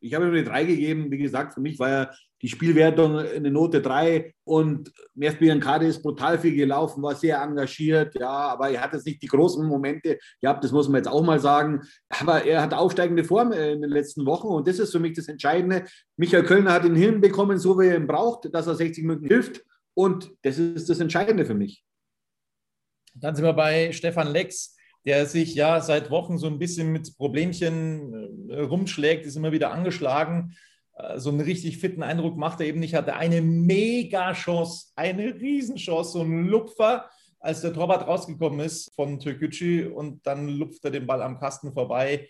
[0.00, 1.10] Ich habe ihm eine 3 gegeben.
[1.10, 2.10] Wie gesagt, für mich war ja
[2.42, 8.14] die Spielwertung eine Note 3 und Merv Biancardi ist brutal viel gelaufen, war sehr engagiert,
[8.18, 11.22] ja, aber er hat jetzt nicht die großen Momente gehabt, das muss man jetzt auch
[11.22, 11.82] mal sagen.
[12.08, 15.28] Aber er hat aufsteigende Form in den letzten Wochen und das ist für mich das
[15.28, 15.84] Entscheidende.
[16.16, 19.62] Michael Kölner hat ihn hinbekommen, so wie er ihn braucht, dass er 60 Minuten hilft
[19.94, 21.84] und das ist das Entscheidende für mich.
[23.14, 27.16] Dann sind wir bei Stefan Lex der sich ja seit Wochen so ein bisschen mit
[27.16, 30.54] Problemchen äh, rumschlägt, ist immer wieder angeschlagen.
[30.96, 32.94] Äh, so einen richtig fitten Eindruck macht er eben nicht.
[32.94, 37.08] Hatte eine Mega-Chance, eine Riesenchance, so ein Lupfer,
[37.38, 41.72] als der Torwart rausgekommen ist von Türkgücü und dann lupft er den Ball am Kasten
[41.72, 42.28] vorbei.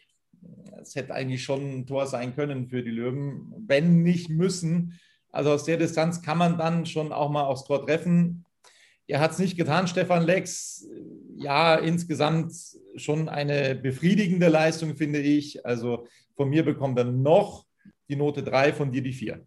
[0.80, 4.98] Es hätte eigentlich schon ein Tor sein können für die Löwen, wenn nicht müssen.
[5.32, 8.44] Also aus der Distanz kann man dann schon auch mal aufs Tor treffen.
[9.06, 10.86] Er hat es nicht getan, Stefan Lex.
[11.40, 12.52] Ja, insgesamt
[12.96, 15.64] schon eine befriedigende Leistung, finde ich.
[15.64, 17.64] Also von mir bekommt er noch
[18.10, 19.40] die Note 3, von dir die 4.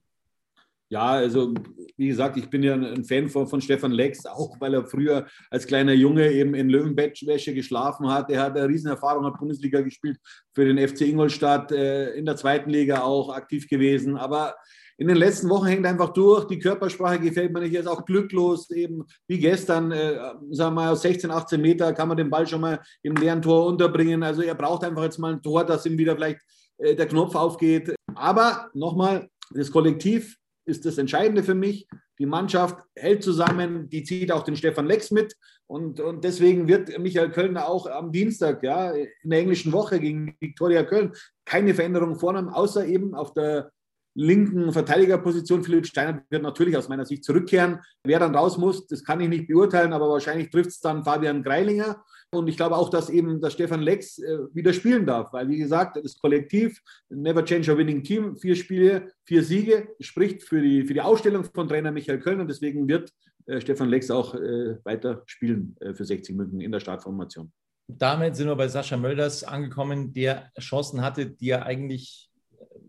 [0.89, 1.53] Ja, also
[1.97, 5.27] wie gesagt, ich bin ja ein Fan von, von Stefan Lex, auch weil er früher
[5.51, 8.32] als kleiner Junge eben in Löwenbettwäsche geschlafen hat.
[8.32, 10.17] Er hat eine Riesenerfahrung, hat Bundesliga gespielt
[10.51, 14.17] für den FC Ingolstadt, äh, in der zweiten Liga auch aktiv gewesen.
[14.17, 14.56] Aber
[14.97, 16.45] in den letzten Wochen hängt einfach durch.
[16.45, 17.73] Die Körpersprache gefällt mir nicht.
[17.73, 20.15] Er ist auch glücklos, eben wie gestern, äh,
[20.51, 23.41] sagen wir mal, aus 16, 18 Meter kann man den Ball schon mal im leeren
[23.41, 24.23] Tor unterbringen.
[24.23, 26.39] Also er braucht einfach jetzt mal ein Tor, dass ihm wieder vielleicht
[26.77, 27.95] äh, der Knopf aufgeht.
[28.15, 31.88] Aber nochmal, das Kollektiv ist das Entscheidende für mich.
[32.19, 35.36] Die Mannschaft hält zusammen, die zieht auch den Stefan Lex mit.
[35.67, 40.36] Und, und deswegen wird Michael Kölner auch am Dienstag, ja, in der englischen Woche gegen
[40.39, 41.13] Viktoria Köln,
[41.45, 43.71] keine Veränderung vornehmen, außer eben auf der
[44.15, 45.63] linken Verteidigerposition.
[45.63, 47.80] Philipp Steiner wird natürlich aus meiner Sicht zurückkehren.
[48.04, 51.43] Wer dann raus muss, das kann ich nicht beurteilen, aber wahrscheinlich trifft es dann Fabian
[51.43, 52.04] Greilinger.
[52.32, 55.58] Und ich glaube auch, dass eben der Stefan Lex äh, wieder spielen darf, weil wie
[55.58, 60.84] gesagt, das Kollektiv, Never Change a Winning Team, vier Spiele, vier Siege, spricht für die,
[60.84, 63.12] für die Ausstellung von Trainer Michael Köln und deswegen wird
[63.45, 67.52] äh, Stefan Lex auch äh, weiter spielen äh, für 60 Minuten in der Startformation.
[67.88, 72.30] Damit sind wir bei Sascha Mölders angekommen, der Chancen hatte, die er eigentlich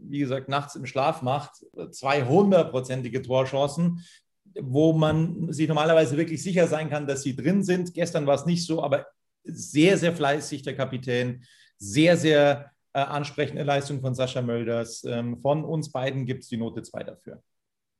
[0.08, 4.04] wie gesagt, nachts im Schlaf macht, 200-prozentige Torchancen,
[4.60, 7.94] wo man sich normalerweise wirklich sicher sein kann, dass sie drin sind.
[7.94, 9.06] Gestern war es nicht so, aber
[9.44, 11.44] sehr, sehr fleißig der Kapitän,
[11.78, 15.04] sehr, sehr äh, ansprechende Leistung von Sascha Mölders.
[15.04, 17.42] Ähm, von uns beiden gibt es die Note 2 dafür.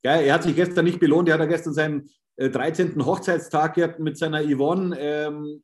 [0.04, 1.28] Ja, er hat sich gestern nicht belohnt.
[1.28, 3.04] Er hat gestern seinen äh, 13.
[3.04, 4.96] Hochzeitstag gehabt mit seiner Yvonne.
[4.98, 5.62] Ähm,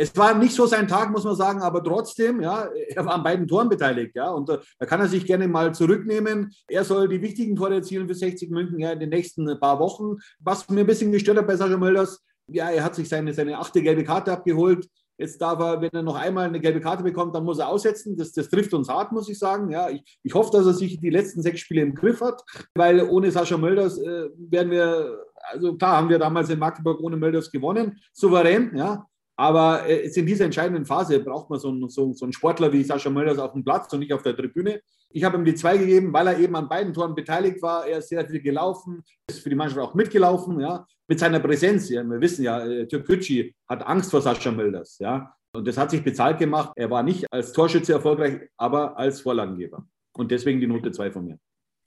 [0.00, 3.22] es war nicht so sein Tag, muss man sagen, aber trotzdem, ja, er war an
[3.22, 6.54] beiden Toren beteiligt, ja, und äh, da kann er sich gerne mal zurücknehmen.
[6.68, 10.16] Er soll die wichtigen Tore erzielen für 60 München ja, in den nächsten paar Wochen.
[10.38, 13.58] Was mir ein bisschen gestört hat bei Sascha Mölders, ja, er hat sich seine, seine
[13.58, 14.88] achte gelbe Karte abgeholt.
[15.18, 18.16] Jetzt darf er, wenn er noch einmal eine gelbe Karte bekommt, dann muss er aussetzen.
[18.16, 19.70] Das, das trifft uns hart, muss ich sagen.
[19.70, 22.42] Ja, ich, ich hoffe, dass er sich die letzten sechs Spiele im Griff hat,
[22.74, 27.18] weil ohne Sascha Mölders äh, werden wir, also klar haben wir damals in Magdeburg ohne
[27.18, 29.06] Mölders gewonnen, souverän, ja,
[29.40, 32.70] aber äh, jetzt in dieser entscheidenden Phase braucht man so einen, so, so einen Sportler
[32.74, 34.82] wie Sascha Mölders auf dem Platz und nicht auf der Tribüne.
[35.08, 37.86] Ich habe ihm die zwei gegeben, weil er eben an beiden Toren beteiligt war.
[37.86, 41.88] Er ist sehr viel gelaufen, ist für die Mannschaft auch mitgelaufen, ja, mit seiner Präsenz.
[41.88, 42.04] Ja.
[42.04, 45.32] Wir wissen ja, äh, Türkgücü hat Angst vor Sascha Mölders, ja.
[45.54, 46.72] Und das hat sich bezahlt gemacht.
[46.76, 49.86] Er war nicht als Torschütze erfolgreich, aber als Vorlagengeber.
[50.12, 51.38] Und deswegen die Note zwei von mir.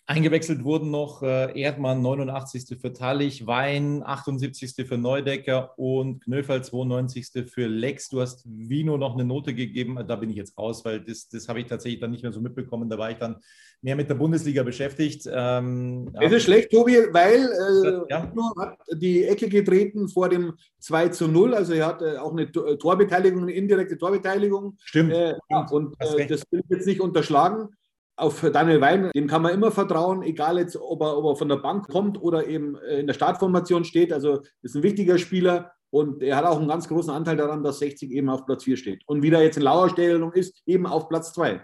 [0.06, 2.78] Eingewechselt wurden noch äh, Erdmann 89.
[2.78, 4.86] für Tallich, Wein 78.
[4.86, 7.50] für Neudecker und Knöferl 92.
[7.50, 8.10] für Lex.
[8.10, 11.48] Du hast Vino noch eine Note gegeben, da bin ich jetzt raus, weil das, das
[11.48, 12.90] habe ich tatsächlich dann nicht mehr so mitbekommen.
[12.90, 13.38] Da war ich dann
[13.82, 15.26] mehr mit der Bundesliga beschäftigt.
[15.32, 18.30] Ähm, es ist schlecht, Tobi, weil äh, ja.
[18.30, 21.54] Vino hat die Ecke getreten vor dem 2 zu 0.
[21.54, 24.76] Also er hat äh, auch eine Torbeteiligung, eine indirekte Torbeteiligung.
[24.84, 25.14] Stimmt.
[25.14, 25.36] Äh,
[25.72, 27.70] und äh, das will ich jetzt nicht unterschlagen
[28.16, 31.50] auf Daniel Wein, dem kann man immer vertrauen, egal jetzt, ob er, ob er von
[31.50, 34.14] der Bank kommt oder eben äh, in der Startformation steht.
[34.14, 35.72] Also ist ein wichtiger Spieler.
[35.90, 38.78] Und er hat auch einen ganz großen Anteil daran, dass 60 eben auf Platz 4
[38.78, 39.04] steht.
[39.06, 41.64] Und wieder jetzt in Lauerstellung ist, eben auf Platz 2.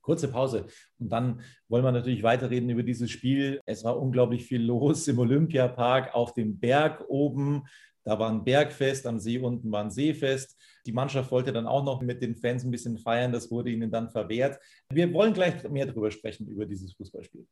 [0.00, 0.66] Kurze Pause.
[0.98, 3.60] Und dann wollen wir natürlich weiterreden über dieses Spiel.
[3.64, 7.62] Es war unglaublich viel los im Olympiapark, auf dem Berg oben.
[8.04, 10.56] Da war ein Bergfest, am See unten war ein Seefest.
[10.86, 13.32] Die Mannschaft wollte dann auch noch mit den Fans ein bisschen feiern.
[13.32, 14.58] Das wurde ihnen dann verwehrt.
[14.90, 17.46] Wir wollen gleich mehr darüber sprechen, über dieses Fußballspiel.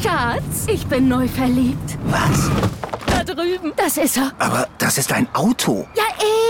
[0.00, 1.98] Schatz, ich bin neu verliebt.
[2.04, 2.50] Was?
[3.06, 3.72] Da drüben.
[3.76, 4.32] Das ist er.
[4.38, 5.86] Aber das ist ein Auto.
[5.96, 6.04] Ja,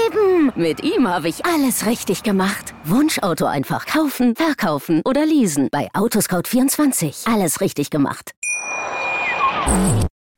[0.07, 0.53] eben.
[0.55, 2.75] Mit ihm habe ich alles richtig gemacht.
[2.85, 5.69] Wunschauto einfach kaufen, verkaufen oder leasen.
[5.71, 7.33] Bei Autoscout24.
[7.33, 8.33] Alles richtig gemacht.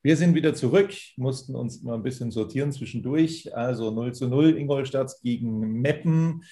[0.06, 3.56] Wir sind wieder zurück, mussten uns mal ein bisschen sortieren zwischendurch.
[3.56, 6.44] Also 0 zu 0 Ingolstadt gegen Meppen.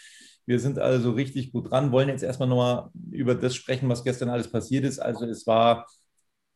[0.44, 4.28] Wir sind also richtig gut dran, wollen jetzt erstmal nochmal über das sprechen, was gestern
[4.28, 4.98] alles passiert ist.
[4.98, 5.86] Also es war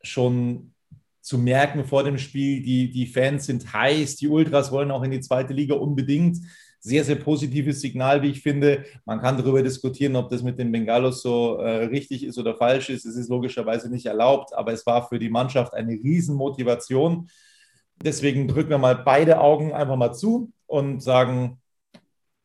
[0.02, 0.74] schon
[1.20, 5.12] zu merken vor dem Spiel, die, die Fans sind heiß, die Ultras wollen auch in
[5.12, 6.38] die zweite Liga unbedingt.
[6.80, 8.84] Sehr, sehr positives Signal, wie ich finde.
[9.04, 12.88] Man kann darüber diskutieren, ob das mit den Bengalos so äh, richtig ist oder falsch
[12.90, 13.04] ist.
[13.04, 17.28] Es ist logischerweise nicht erlaubt, aber es war für die Mannschaft eine Riesenmotivation.
[18.02, 21.58] Deswegen drücken wir mal beide Augen einfach mal zu und sagen,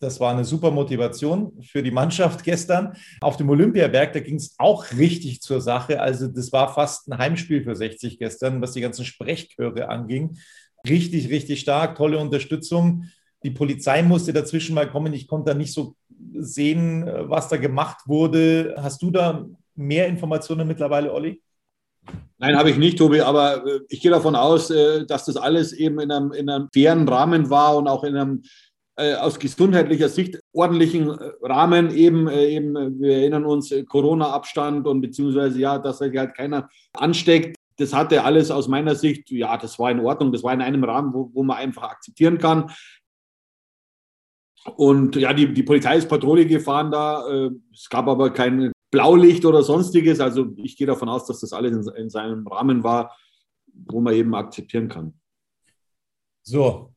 [0.03, 2.93] das war eine super Motivation für die Mannschaft gestern.
[3.21, 6.01] Auf dem Olympiaberg, da ging es auch richtig zur Sache.
[6.01, 10.37] Also das war fast ein Heimspiel für 60 gestern, was die ganzen Sprechchöre anging.
[10.87, 13.05] Richtig, richtig stark, tolle Unterstützung.
[13.43, 15.13] Die Polizei musste dazwischen mal kommen.
[15.13, 15.95] Ich konnte da nicht so
[16.33, 18.75] sehen, was da gemacht wurde.
[18.77, 21.41] Hast du da mehr Informationen mittlerweile, Olli?
[22.37, 25.71] Nein, habe ich nicht, Tobi, aber äh, ich gehe davon aus, äh, dass das alles
[25.71, 28.43] eben in einem, in einem fairen Rahmen war und auch in einem
[28.97, 35.01] äh, aus gesundheitlicher Sicht ordentlichen äh, Rahmen eben, äh, eben wir erinnern uns, Corona-Abstand und
[35.01, 37.55] beziehungsweise ja, dass sich halt keiner ansteckt.
[37.77, 40.83] Das hatte alles aus meiner Sicht, ja, das war in Ordnung, das war in einem
[40.83, 42.69] Rahmen, wo, wo man einfach akzeptieren kann.
[44.75, 47.27] Und ja, die, die Polizei ist Patrouille gefahren da.
[47.73, 50.19] Es gab aber kein Blaulicht oder sonstiges.
[50.19, 53.15] Also ich gehe davon aus, dass das alles in, in seinem Rahmen war,
[53.73, 55.13] wo man eben akzeptieren kann.
[56.43, 56.93] So,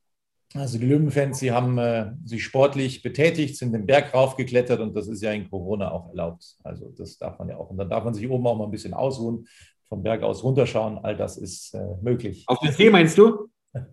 [0.54, 5.08] also die Löwenfans, sie haben äh, sich sportlich betätigt, sind den Berg raufgeklettert und das
[5.08, 6.56] ist ja in Corona auch erlaubt.
[6.62, 7.70] Also das darf man ja auch.
[7.70, 9.46] Und dann darf man sich oben auch mal ein bisschen ausruhen,
[9.88, 10.98] vom Berg aus runterschauen.
[10.98, 12.44] All das ist äh, möglich.
[12.46, 13.48] Auf den See meinst du?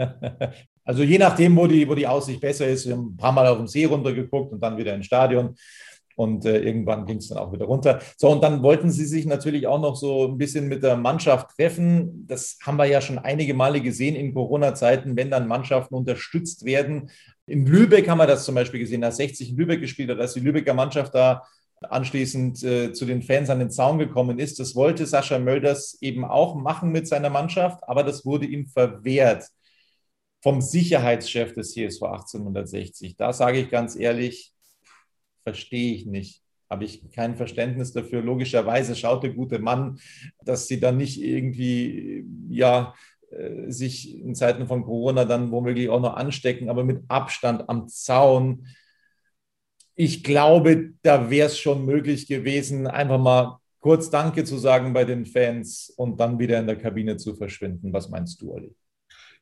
[0.86, 2.86] also je nachdem, wo die, wo die Aussicht besser ist.
[2.86, 5.56] Wir haben ein paar Mal auf den See runtergeguckt und dann wieder ins Stadion.
[6.16, 8.00] Und äh, irgendwann ging es dann auch wieder runter.
[8.18, 11.56] So, und dann wollten sie sich natürlich auch noch so ein bisschen mit der Mannschaft
[11.56, 12.28] treffen.
[12.28, 17.10] Das haben wir ja schon einige Male gesehen in Corona-Zeiten, wenn dann Mannschaften unterstützt werden.
[17.48, 20.34] In Lübeck haben wir das zum Beispiel gesehen, als 60 in Lübeck gespielt hat, als
[20.34, 21.44] die Lübecker Mannschaft da
[21.82, 24.60] anschließend äh, zu den Fans an den Zaun gekommen ist.
[24.60, 29.46] Das wollte Sascha Mölders eben auch machen mit seiner Mannschaft, aber das wurde ihm verwehrt
[30.44, 33.16] vom Sicherheitschef des CSV 1860.
[33.16, 34.54] Da sage ich ganz ehrlich,
[35.42, 36.44] verstehe ich nicht.
[36.70, 38.22] Habe ich kein Verständnis dafür.
[38.22, 40.00] Logischerweise schaut der gute Mann,
[40.44, 42.94] dass sie dann nicht irgendwie, ja,
[43.32, 47.88] äh, sich in Zeiten von Corona dann womöglich auch noch anstecken, aber mit Abstand am
[47.88, 48.68] Zaun.
[49.96, 55.06] Ich glaube, da wäre es schon möglich gewesen, einfach mal kurz Danke zu sagen bei
[55.06, 57.94] den Fans und dann wieder in der Kabine zu verschwinden.
[57.94, 58.76] Was meinst du, Olli?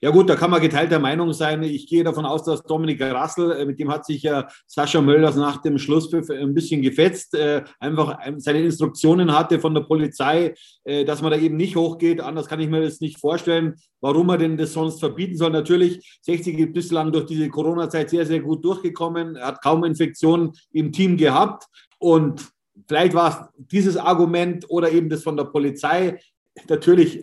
[0.04, 1.62] Ja gut, da kann man geteilter Meinung sein.
[1.62, 5.36] Ich gehe davon aus, dass Dominik Rassel, äh, mit dem hat sich ja Sascha Mölders
[5.36, 11.06] nach dem Schlusspfiff ein bisschen gefetzt, äh, einfach seine Instruktionen hatte von der Polizei, äh,
[11.06, 12.20] dass man da eben nicht hochgeht.
[12.20, 15.52] Anders kann ich mir das nicht vorstellen, warum man denn das sonst verbieten soll.
[15.52, 20.54] Natürlich, 60 ist bislang durch diese Corona-Zeit sehr, sehr gut durchgekommen, er hat kaum Infektionen
[20.72, 21.66] im Team gehabt
[22.00, 22.50] und
[22.88, 26.20] vielleicht war es dieses Argument oder eben das von der Polizei.
[26.68, 27.22] Natürlich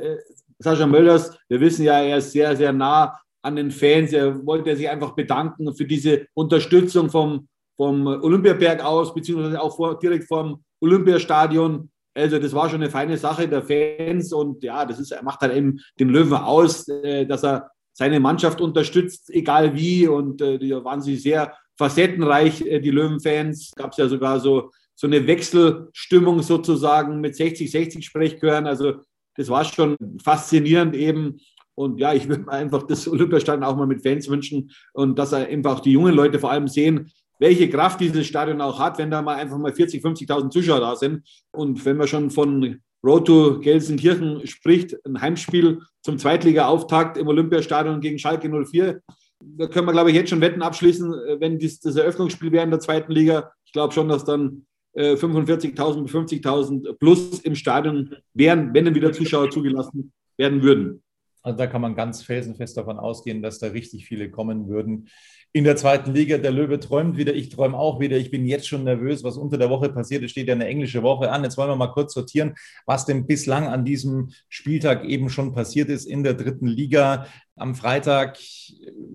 [0.59, 4.13] Sascha Mölders, wir wissen ja, er ist sehr, sehr nah an den Fans.
[4.13, 9.99] Er wollte sich einfach bedanken für diese Unterstützung vom, vom Olympiaberg aus, beziehungsweise auch vor,
[9.99, 11.91] direkt vom Olympiastadion.
[12.15, 15.55] Also das war schon eine feine Sache der Fans und ja, das ist, macht halt
[15.55, 20.09] eben den Löwen aus, äh, dass er seine Mannschaft unterstützt, egal wie.
[20.09, 23.73] Und äh, die waren sie sehr facettenreich, äh, die Löwenfans.
[23.77, 28.67] Gab es ja sogar so, so eine Wechselstimmung sozusagen mit 60-60 Sprechchören.
[28.67, 29.03] Also
[29.39, 31.41] das war schon faszinierend eben.
[31.75, 35.33] Und ja, ich würde mir einfach das Olympiastadion auch mal mit Fans wünschen und dass
[35.33, 39.23] einfach die jungen Leute vor allem sehen, welche Kraft dieses Stadion auch hat, wenn da
[39.23, 41.23] mal einfach mal 40, 50.000 Zuschauer da sind.
[41.53, 48.01] Und wenn man schon von Road to Gelsenkirchen spricht, ein Heimspiel zum Zweitliga-Auftakt im Olympiastadion
[48.01, 49.01] gegen Schalke 04,
[49.41, 52.71] da können wir, glaube ich, jetzt schon Wetten abschließen, wenn dies, das Eröffnungsspiel wäre in
[52.71, 53.53] der zweiten Liga.
[53.65, 54.67] Ich glaube schon, dass dann
[54.99, 61.03] 45.000 bis 50.000 plus im Stadion wären, wenn dann wieder Zuschauer zugelassen werden würden.
[61.43, 65.09] Also da kann man ganz felsenfest davon ausgehen, dass da richtig viele kommen würden.
[65.53, 68.19] In der zweiten Liga, der Löwe träumt wieder, ich träume auch wieder.
[68.19, 70.23] Ich bin jetzt schon nervös, was unter der Woche passiert.
[70.23, 71.43] Es steht ja eine englische Woche an.
[71.43, 75.89] Jetzt wollen wir mal kurz sortieren, was denn bislang an diesem Spieltag eben schon passiert
[75.89, 77.27] ist in der dritten Liga.
[77.59, 78.39] Am Freitag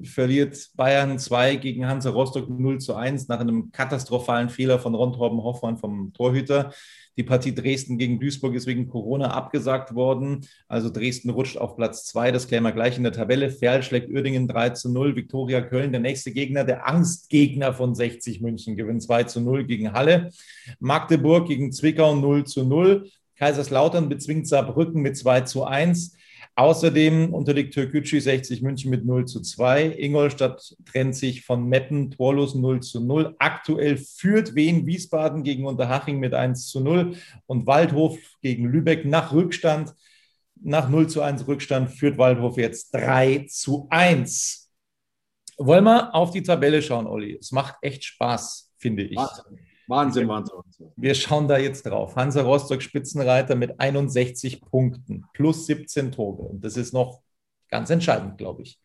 [0.04, 5.14] verliert Bayern 2 gegen Hansa Rostock 0 zu 1 nach einem katastrophalen Fehler von Ron
[5.14, 6.74] Torben Hoffmann vom Torhüter.
[7.16, 10.46] Die Partie Dresden gegen Duisburg ist wegen Corona abgesagt worden.
[10.68, 12.32] Also Dresden rutscht auf Platz zwei.
[12.32, 13.50] Das klären wir gleich in der Tabelle.
[13.50, 15.16] Ferl schlägt Uerdingen 3 zu 0.
[15.16, 19.94] Viktoria Köln, der nächste Gegner, der Angstgegner von 60 München, gewinnt 2 zu 0 gegen
[19.94, 20.32] Halle.
[20.80, 23.10] Magdeburg gegen Zwickau 0 zu 0.
[23.38, 26.16] Kaiserslautern bezwingt Saarbrücken mit 2 zu 1.
[26.56, 29.96] Außerdem unterliegt Türkgücü 60 München mit 0 zu 2.
[29.98, 33.36] Ingolstadt trennt sich von Meppen torlos 0 zu 0.
[33.40, 37.16] Aktuell führt Wien Wiesbaden gegen Unterhaching mit 1 zu 0
[37.48, 39.96] und Waldhof gegen Lübeck nach Rückstand.
[40.62, 44.72] Nach 0 zu 1 Rückstand führt Waldhof jetzt 3 zu 1.
[45.58, 47.36] Wollen wir auf die Tabelle schauen, Olli?
[47.40, 49.18] Es macht echt Spaß, finde ich.
[49.18, 49.73] Wahnsinn.
[49.88, 50.56] Wahnsinn, Wahnsinn.
[50.96, 52.16] Wir schauen da jetzt drauf.
[52.16, 56.44] Hansa Rostock Spitzenreiter mit 61 Punkten plus 17 Tore.
[56.44, 57.22] Und das ist noch
[57.70, 58.80] ganz entscheidend, glaube ich.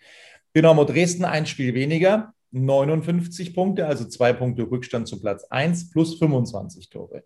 [0.57, 6.19] Dynamo Dresden ein Spiel weniger, 59 Punkte, also zwei Punkte Rückstand zu Platz 1 plus
[6.19, 7.25] 25 Tore.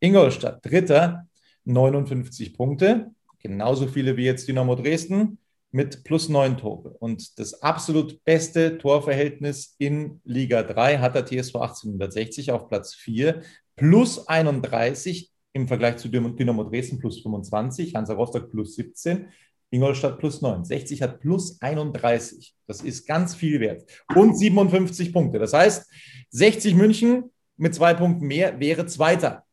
[0.00, 1.28] Ingolstadt Dritter,
[1.64, 5.38] 59 Punkte, genauso viele wie jetzt Dynamo Dresden
[5.72, 6.90] mit plus neun Tore.
[7.00, 13.42] Und das absolut beste Torverhältnis in Liga 3 hat der TSV 1860 auf Platz 4,
[13.74, 19.28] plus 31 im Vergleich zu Dynamo Dresden plus 25, Hansa Rostock plus 17,
[19.70, 20.64] Ingolstadt plus 9.
[20.64, 22.54] 60 hat plus 31.
[22.66, 23.84] Das ist ganz viel wert.
[24.14, 25.38] Und 57 Punkte.
[25.38, 25.90] Das heißt,
[26.30, 29.44] 60 München mit zwei Punkten mehr wäre Zweiter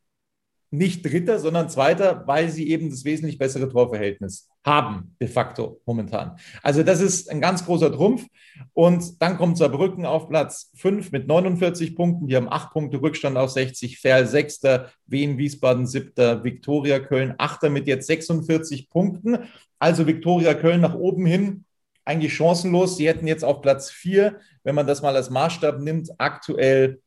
[0.71, 6.37] nicht Dritter, sondern Zweiter, weil sie eben das wesentlich bessere Torverhältnis haben, de facto momentan.
[6.61, 8.25] Also das ist ein ganz großer Trumpf.
[8.73, 12.27] Und dann kommt Saarbrücken auf Platz 5 mit 49 Punkten.
[12.27, 13.99] Die haben 8 Punkte Rückstand auf 60.
[13.99, 14.61] Ferl 6.
[15.07, 16.43] Wien, Wiesbaden 7.
[16.43, 17.63] Viktoria Köln 8.
[17.63, 19.39] mit jetzt 46 Punkten.
[19.79, 21.65] Also Viktoria Köln nach oben hin
[22.05, 22.97] eigentlich chancenlos.
[22.97, 27.01] Sie hätten jetzt auf Platz 4, wenn man das mal als Maßstab nimmt, aktuell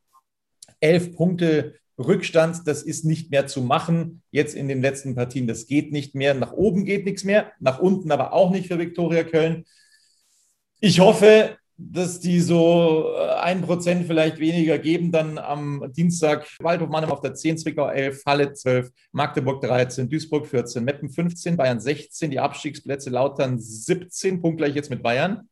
[0.81, 4.23] 11 Punkte Rückstand, das ist nicht mehr zu machen.
[4.31, 6.35] Jetzt in den letzten Partien, das geht nicht mehr.
[6.35, 9.65] Nach oben geht nichts mehr, nach unten aber auch nicht für Viktoria Köln.
[10.81, 16.89] Ich hoffe, dass die so äh, ein Prozent vielleicht weniger geben, dann am Dienstag Waldhof
[16.89, 21.81] Mannheim auf der 10, Zwickau 11, Halle 12, Magdeburg 13, Duisburg 14, Meppen 15, Bayern
[21.81, 25.49] 16, die Abstiegsplätze Lautern 17, punktgleich jetzt mit Bayern.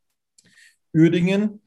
[0.93, 1.61] Uerdingen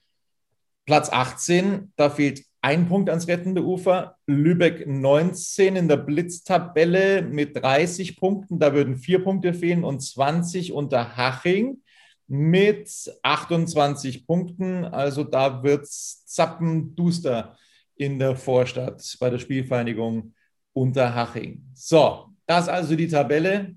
[0.87, 4.17] Platz 18, da fehlt ein Punkt ans rettende Ufer.
[4.27, 8.59] Lübeck 19 in der Blitztabelle mit 30 Punkten.
[8.59, 11.83] Da würden vier Punkte fehlen und 20 unter Haching
[12.27, 12.89] mit
[13.23, 14.87] 28 Punkten.
[14.87, 17.55] Also da wird es zappenduster
[17.97, 20.33] in der Vorstadt bei der Spielvereinigung
[20.73, 21.67] unter Haching.
[21.75, 23.75] So, das ist also die Tabelle.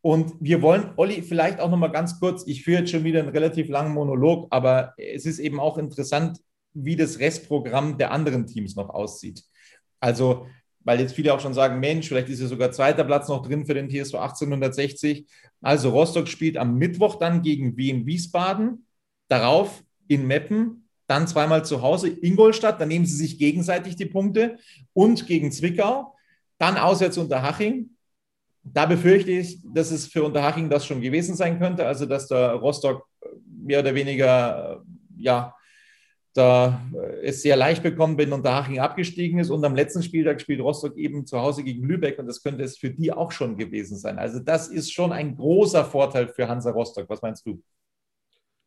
[0.00, 3.20] Und wir wollen, Olli, vielleicht auch noch mal ganz kurz, ich führe jetzt schon wieder
[3.20, 6.40] einen relativ langen Monolog, aber es ist eben auch interessant,
[6.74, 9.42] wie das Restprogramm der anderen Teams noch aussieht.
[10.00, 10.46] Also,
[10.80, 13.64] weil jetzt viele auch schon sagen, Mensch, vielleicht ist ja sogar zweiter Platz noch drin
[13.64, 15.26] für den TSV 1860.
[15.62, 18.86] Also Rostock spielt am Mittwoch dann gegen Wien Wiesbaden,
[19.28, 24.58] darauf in Meppen, dann zweimal zu Hause Ingolstadt, dann nehmen sie sich gegenseitig die Punkte
[24.92, 26.14] und gegen Zwickau,
[26.58, 27.90] dann auswärts unter Haching.
[28.62, 32.52] Da befürchte ich, dass es für Unterhaching das schon gewesen sein könnte, also dass der
[32.52, 33.06] Rostock
[33.46, 34.82] mehr oder weniger
[35.16, 35.54] ja,
[36.34, 36.80] da
[37.22, 39.50] es sehr leicht bekommen, wenn Unterhaching abgestiegen ist.
[39.50, 42.76] Und am letzten Spieltag spielt Rostock eben zu Hause gegen Lübeck und das könnte es
[42.76, 44.18] für die auch schon gewesen sein.
[44.18, 47.08] Also das ist schon ein großer Vorteil für Hansa Rostock.
[47.08, 47.62] Was meinst du?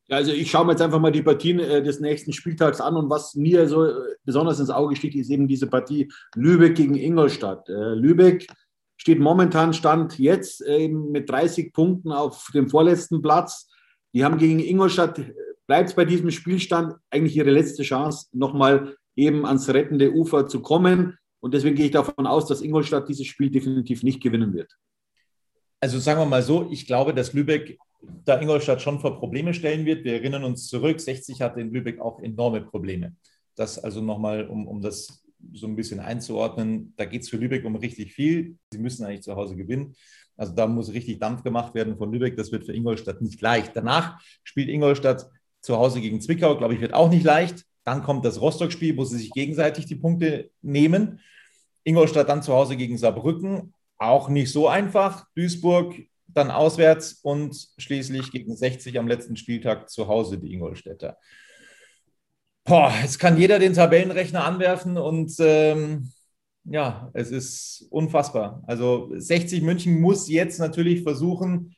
[0.10, 3.10] Also ich schaue mir jetzt einfach mal die Partien äh, des nächsten Spieltags an und
[3.10, 7.68] was mir so äh, besonders ins Auge sticht, ist eben diese Partie Lübeck gegen Ingolstadt.
[7.68, 8.48] Äh, Lübeck
[8.96, 13.70] steht momentan Stand jetzt mit 30 Punkten auf dem vorletzten Platz.
[14.16, 15.22] Die haben gegen Ingolstadt
[15.68, 20.62] bleibt es bei diesem Spielstand eigentlich ihre letzte Chance, nochmal eben ans rettende Ufer zu
[20.62, 21.18] kommen.
[21.40, 24.72] Und deswegen gehe ich davon aus, dass Ingolstadt dieses Spiel definitiv nicht gewinnen wird.
[25.80, 27.78] Also sagen wir mal so, ich glaube, dass Lübeck
[28.26, 30.04] da Ingolstadt schon vor Probleme stellen wird.
[30.04, 33.16] Wir erinnern uns zurück, 60 hatte in Lübeck auch enorme Probleme.
[33.56, 37.66] Das also nochmal, um, um das so ein bisschen einzuordnen, da geht es für Lübeck
[37.66, 38.58] um richtig viel.
[38.72, 39.96] Sie müssen eigentlich zu Hause gewinnen.
[40.36, 42.38] Also da muss richtig Dampf gemacht werden von Lübeck.
[42.38, 43.76] Das wird für Ingolstadt nicht leicht.
[43.76, 45.28] Danach spielt Ingolstadt
[45.68, 47.66] zu Hause gegen Zwickau, glaube ich, wird auch nicht leicht.
[47.84, 51.20] Dann kommt das Rostock-Spiel, wo sie sich gegenseitig die Punkte nehmen.
[51.84, 55.26] Ingolstadt dann zu Hause gegen Saarbrücken, auch nicht so einfach.
[55.36, 55.96] Duisburg
[56.28, 61.18] dann auswärts und schließlich gegen 60 am letzten Spieltag zu Hause die Ingolstädter.
[62.64, 66.14] Boah, jetzt kann jeder den Tabellenrechner anwerfen und ähm,
[66.64, 68.64] ja, es ist unfassbar.
[68.68, 71.76] Also 60 München muss jetzt natürlich versuchen,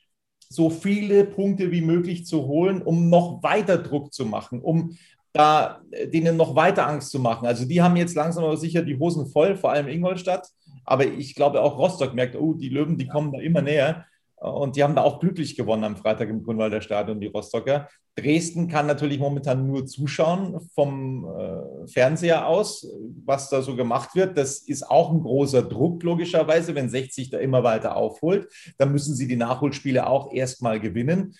[0.50, 4.98] so viele Punkte wie möglich zu holen, um noch weiter Druck zu machen, um
[5.32, 5.82] da
[6.12, 7.46] denen noch weiter Angst zu machen.
[7.46, 10.50] Also die haben jetzt langsam aber sicher die Hosen voll, vor allem Ingolstadt.
[10.86, 14.06] Aber ich glaube auch Rostock merkt, oh, die Löwen, die kommen da immer näher.
[14.40, 17.90] Und die haben da auch glücklich gewonnen am Freitag im Grünwalder Stadion, die Rostocker.
[18.16, 22.88] Dresden kann natürlich momentan nur zuschauen vom äh, Fernseher aus,
[23.26, 24.38] was da so gemacht wird.
[24.38, 28.48] Das ist auch ein großer Druck, logischerweise, wenn 60 da immer weiter aufholt.
[28.78, 31.36] Dann müssen sie die Nachholspiele auch erstmal gewinnen.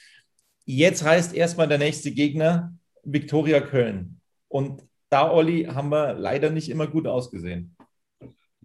[0.66, 2.74] Jetzt heißt erstmal der nächste Gegner
[3.04, 4.20] Viktoria Köln.
[4.50, 7.76] Und da, Olli, haben wir leider nicht immer gut ausgesehen.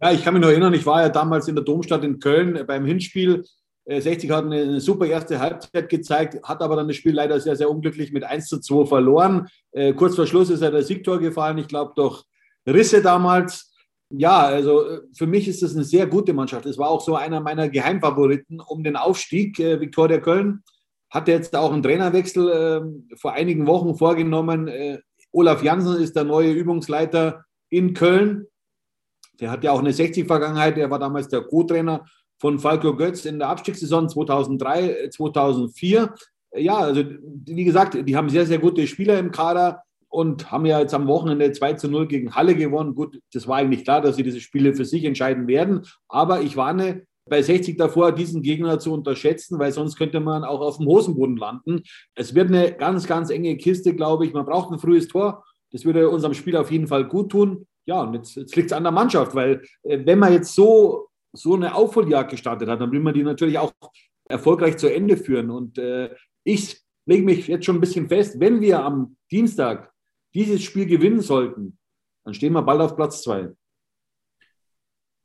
[0.01, 2.67] Ja, ich kann mich noch erinnern, ich war ja damals in der Domstadt in Köln
[2.67, 3.45] beim Hinspiel
[3.87, 7.57] 60 äh, hat eine super erste Halbzeit gezeigt, hat aber dann das Spiel leider sehr,
[7.57, 9.49] sehr unglücklich mit 1 zu 2 verloren.
[9.73, 12.25] Äh, kurz vor Schluss ist er der Siegtor gefallen, ich glaube durch
[12.67, 13.73] Risse damals.
[14.11, 16.67] Ja, also äh, für mich ist das eine sehr gute Mannschaft.
[16.67, 19.59] Es war auch so einer meiner Geheimfavoriten um den Aufstieg.
[19.59, 20.63] Viktoria Köln
[21.11, 24.71] hatte jetzt auch einen Trainerwechsel äh, vor einigen Wochen vorgenommen.
[25.31, 28.47] Olaf Janssen ist der neue Übungsleiter in Köln.
[29.41, 30.79] Der hat ja auch eine 60-Vergangenheit.
[30.79, 32.05] Er war damals der Co-Trainer
[32.39, 36.15] von Falco Götz in der Abstiegssaison 2003, 2004.
[36.57, 37.03] Ja, also
[37.47, 41.09] wie gesagt, die haben sehr, sehr gute Spieler im Kader und haben ja jetzt am
[41.09, 42.95] Wochenende 2 zu 0 gegen Halle gewonnen.
[42.95, 45.83] Gut, das war eigentlich klar, dass sie diese Spiele für sich entscheiden werden.
[46.09, 50.61] Aber ich warne bei 60 davor, diesen Gegner zu unterschätzen, weil sonst könnte man auch
[50.61, 51.83] auf dem Hosenboden landen.
[52.15, 54.33] Es wird eine ganz, ganz enge Kiste, glaube ich.
[54.33, 55.45] Man braucht ein frühes Tor.
[55.73, 57.67] Das würde unserem Spiel auf jeden Fall gut tun.
[57.87, 61.09] Ja, und jetzt, jetzt liegt es an der Mannschaft, weil äh, wenn man jetzt so
[61.35, 63.73] so eine Aufholjagd gestartet hat, dann will man die natürlich auch
[64.29, 65.51] erfolgreich zu Ende führen.
[65.51, 66.15] Und äh,
[66.45, 69.93] ich lege mich jetzt schon ein bisschen fest, wenn wir am Dienstag
[70.35, 71.79] dieses Spiel gewinnen sollten,
[72.25, 73.53] dann stehen wir bald auf Platz zwei.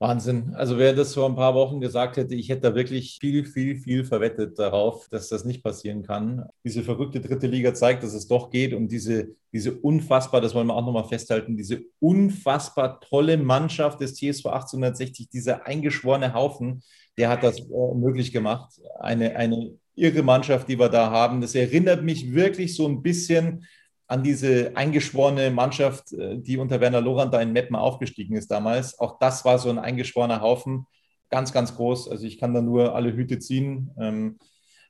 [0.01, 0.53] Wahnsinn.
[0.55, 3.75] Also wer das vor ein paar Wochen gesagt hätte, ich hätte da wirklich viel, viel,
[3.75, 6.45] viel verwettet darauf, dass das nicht passieren kann.
[6.63, 10.67] Diese verrückte dritte Liga zeigt, dass es doch geht und diese, diese unfassbar, das wollen
[10.67, 16.81] wir auch nochmal festhalten, diese unfassbar tolle Mannschaft des TSV 1860, dieser eingeschworene Haufen,
[17.17, 18.79] der hat das äh, möglich gemacht.
[19.01, 21.41] Eine, eine irre Mannschaft, die wir da haben.
[21.41, 23.65] Das erinnert mich wirklich so ein bisschen
[24.09, 28.99] an diese eingeschworene Mannschaft, äh, die unter Werner Lorand da in Meppen aufgestiegen ist damals.
[28.99, 30.87] Auch das war so ein eingeschworener Haufen,
[31.29, 32.09] ganz, ganz groß.
[32.09, 33.91] Also ich kann da nur alle Hüte ziehen.
[33.99, 34.39] Ähm,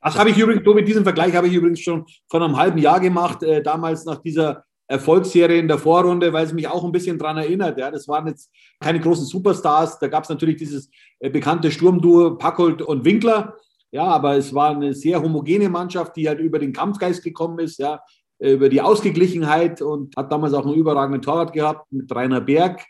[0.00, 2.98] Ach, habe ich übrigens, Tobi, diesen Vergleich habe ich übrigens schon vor einem halben Jahr
[2.98, 7.18] gemacht, äh, damals nach dieser Erfolgsserie in der Vorrunde, weil es mich auch ein bisschen
[7.18, 7.78] daran erinnert.
[7.78, 8.50] Ja, das waren jetzt
[8.80, 9.98] keine großen Superstars.
[9.98, 13.54] Da gab es natürlich dieses äh, bekannte Sturmduo Packold und Winkler.
[13.92, 17.78] Ja, aber es war eine sehr homogene Mannschaft, die halt über den Kampfgeist gekommen ist.
[17.78, 18.00] Ja,
[18.40, 22.80] über die Ausgeglichenheit und hat damals auch einen überragenden Torwart gehabt mit Rainer Berg.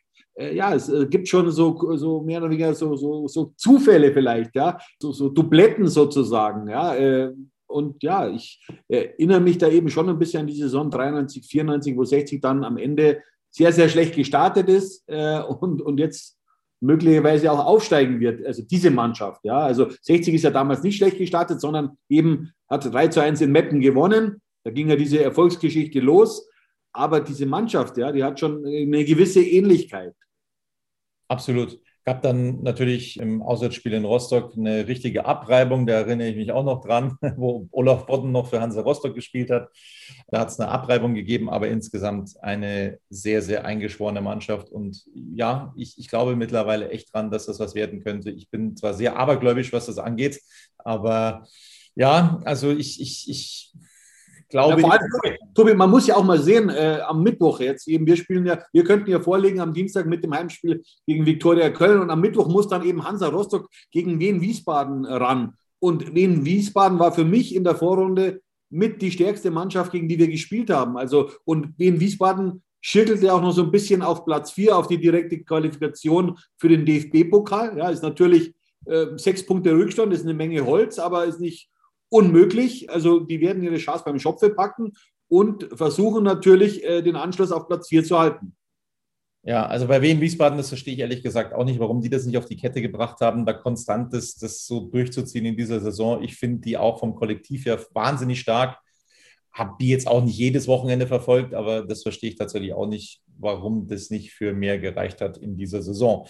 [0.41, 4.13] Äh, ja, es äh, gibt schon so, so mehr oder weniger so, so, so Zufälle
[4.13, 6.95] vielleicht, ja, so, so Dubletten sozusagen, ja.
[6.95, 7.33] Äh,
[7.67, 11.97] und ja, ich erinnere mich da eben schon ein bisschen an die Saison 93, 94,
[11.97, 16.37] wo 60 dann am Ende sehr, sehr schlecht gestartet ist und, und jetzt
[16.81, 19.45] möglicherweise auch aufsteigen wird, also diese Mannschaft.
[19.45, 23.41] Ja, also 60 ist ja damals nicht schlecht gestartet, sondern eben hat 3 zu 1
[23.41, 26.49] in Meppen gewonnen da ging ja diese Erfolgsgeschichte los.
[26.93, 30.15] Aber diese Mannschaft, ja, die hat schon eine gewisse Ähnlichkeit.
[31.29, 31.79] Absolut.
[32.05, 35.87] Gab dann natürlich im Auswärtsspiel in Rostock eine richtige Abreibung.
[35.87, 39.51] Da erinnere ich mich auch noch dran, wo Olaf Bodden noch für Hansa Rostock gespielt
[39.51, 39.69] hat.
[40.29, 44.71] Da hat es eine Abreibung gegeben, aber insgesamt eine sehr, sehr eingeschworene Mannschaft.
[44.71, 48.31] Und ja, ich, ich glaube mittlerweile echt dran, dass das was werden könnte.
[48.31, 50.41] Ich bin zwar sehr abergläubisch, was das angeht,
[50.79, 51.47] aber
[51.95, 53.73] ja, also ich, ich, ich
[54.51, 54.81] glaube.
[54.81, 55.11] Ja, allem,
[55.55, 58.63] Tobi, man muss ja auch mal sehen, äh, am Mittwoch jetzt eben, wir spielen ja,
[58.73, 62.49] wir könnten ja vorlegen am Dienstag mit dem Heimspiel gegen Viktoria Köln und am Mittwoch
[62.49, 65.55] muss dann eben Hansa Rostock gegen Wien Wiesbaden ran.
[65.79, 70.19] Und Wien Wiesbaden war für mich in der Vorrunde mit die stärkste Mannschaft, gegen die
[70.19, 70.97] wir gespielt haben.
[70.97, 74.99] Also, und Wien Wiesbaden schüttelte auch noch so ein bisschen auf Platz 4 auf die
[74.99, 77.77] direkte Qualifikation für den DFB-Pokal.
[77.79, 78.55] Ja, ist natürlich
[78.87, 81.69] äh, sechs Punkte Rückstand, ist eine Menge Holz, aber ist nicht
[82.11, 82.91] unmöglich.
[82.91, 84.93] Also die werden ihre Chance beim Schopfe packen
[85.29, 88.55] und versuchen natürlich, äh, den Anschluss auf Platz 4 zu halten.
[89.43, 92.27] Ja, also bei Wien Wiesbaden, das verstehe ich ehrlich gesagt auch nicht, warum die das
[92.27, 96.23] nicht auf die Kette gebracht haben, da konstant das, das so durchzuziehen in dieser Saison.
[96.23, 98.79] Ich finde die auch vom Kollektiv her wahnsinnig stark.
[99.51, 103.23] Habe die jetzt auch nicht jedes Wochenende verfolgt, aber das verstehe ich tatsächlich auch nicht,
[103.41, 106.27] warum das nicht für mehr gereicht hat in dieser Saison.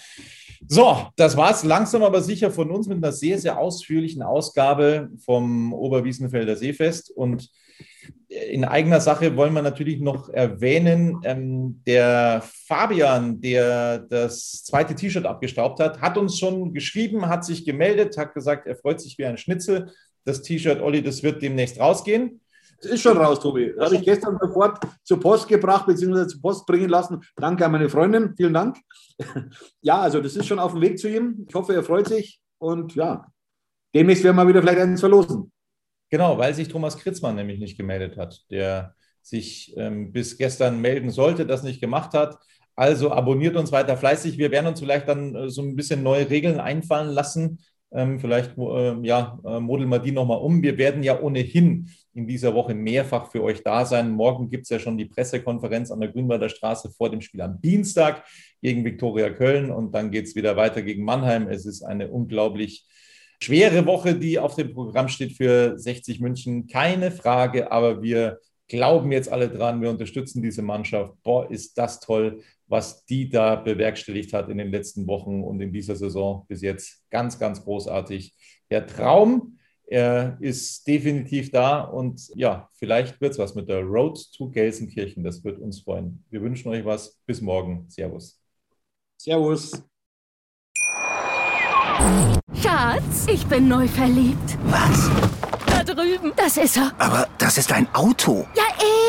[0.67, 5.11] So, das war es langsam aber sicher von uns mit einer sehr, sehr ausführlichen Ausgabe
[5.25, 7.11] vom Oberwiesenfelder Seefest.
[7.11, 7.51] Und
[8.29, 15.27] in eigener Sache wollen wir natürlich noch erwähnen, ähm, der Fabian, der das zweite T-Shirt
[15.27, 19.27] abgestaubt hat, hat uns schon geschrieben, hat sich gemeldet, hat gesagt, er freut sich wie
[19.27, 19.91] ein Schnitzel.
[20.25, 22.41] Das T-Shirt, Olli, das wird demnächst rausgehen.
[22.83, 23.75] Ist schon raus, Tobi.
[23.77, 27.21] Das habe ich gestern sofort zur Post gebracht, beziehungsweise zur Post bringen lassen.
[27.37, 28.35] Danke an meine Freundin.
[28.37, 28.77] Vielen Dank.
[29.83, 31.45] Ja, also das ist schon auf dem Weg zu ihm.
[31.47, 32.41] Ich hoffe, er freut sich.
[32.59, 33.27] Und ja,
[33.95, 35.53] demnächst werden wir wieder vielleicht eins verlosen.
[36.11, 41.11] Genau, weil sich Thomas Kritzmann nämlich nicht gemeldet hat, der sich ähm, bis gestern melden
[41.11, 42.39] sollte, das nicht gemacht hat.
[42.75, 44.39] Also abonniert uns weiter fleißig.
[44.39, 47.61] Wir werden uns vielleicht dann äh, so ein bisschen neue Regeln einfallen lassen.
[47.93, 50.63] Ähm, vielleicht äh, ja, äh, modeln wir die nochmal um.
[50.63, 54.11] Wir werden ja ohnehin in dieser Woche mehrfach für euch da sein.
[54.11, 57.61] Morgen gibt es ja schon die Pressekonferenz an der Grünwalder Straße vor dem Spiel am
[57.61, 58.25] Dienstag
[58.61, 61.49] gegen Viktoria Köln und dann geht es wieder weiter gegen Mannheim.
[61.49, 62.87] Es ist eine unglaublich
[63.43, 66.67] schwere Woche, die auf dem Programm steht für 60 München.
[66.67, 68.39] Keine Frage, aber wir
[68.69, 69.81] glauben jetzt alle dran.
[69.81, 71.15] Wir unterstützen diese Mannschaft.
[71.23, 75.73] Boah, ist das toll, was die da bewerkstelligt hat in den letzten Wochen und in
[75.73, 77.03] dieser Saison bis jetzt.
[77.11, 78.35] Ganz, ganz großartig.
[78.71, 79.59] Der Traum,
[79.91, 85.25] er ist definitiv da und ja, vielleicht wird es was mit der Road to Gelsenkirchen.
[85.25, 86.25] Das wird uns freuen.
[86.31, 87.21] Wir wünschen euch was.
[87.27, 87.87] Bis morgen.
[87.89, 88.41] Servus.
[89.21, 89.73] Servus.
[92.55, 94.57] Schatz, ich bin neu verliebt.
[94.67, 95.11] Was?
[95.67, 96.33] Da drüben.
[96.37, 96.93] Das ist er.
[96.99, 98.47] Aber das ist ein Auto.
[98.55, 98.63] Ja,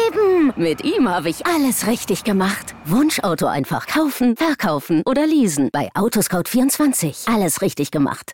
[0.08, 0.52] eben.
[0.56, 2.74] Mit ihm habe ich alles richtig gemacht.
[2.86, 5.70] Wunschauto einfach kaufen, verkaufen oder leasen.
[5.72, 7.32] Bei Autoscout24.
[7.32, 8.34] Alles richtig gemacht.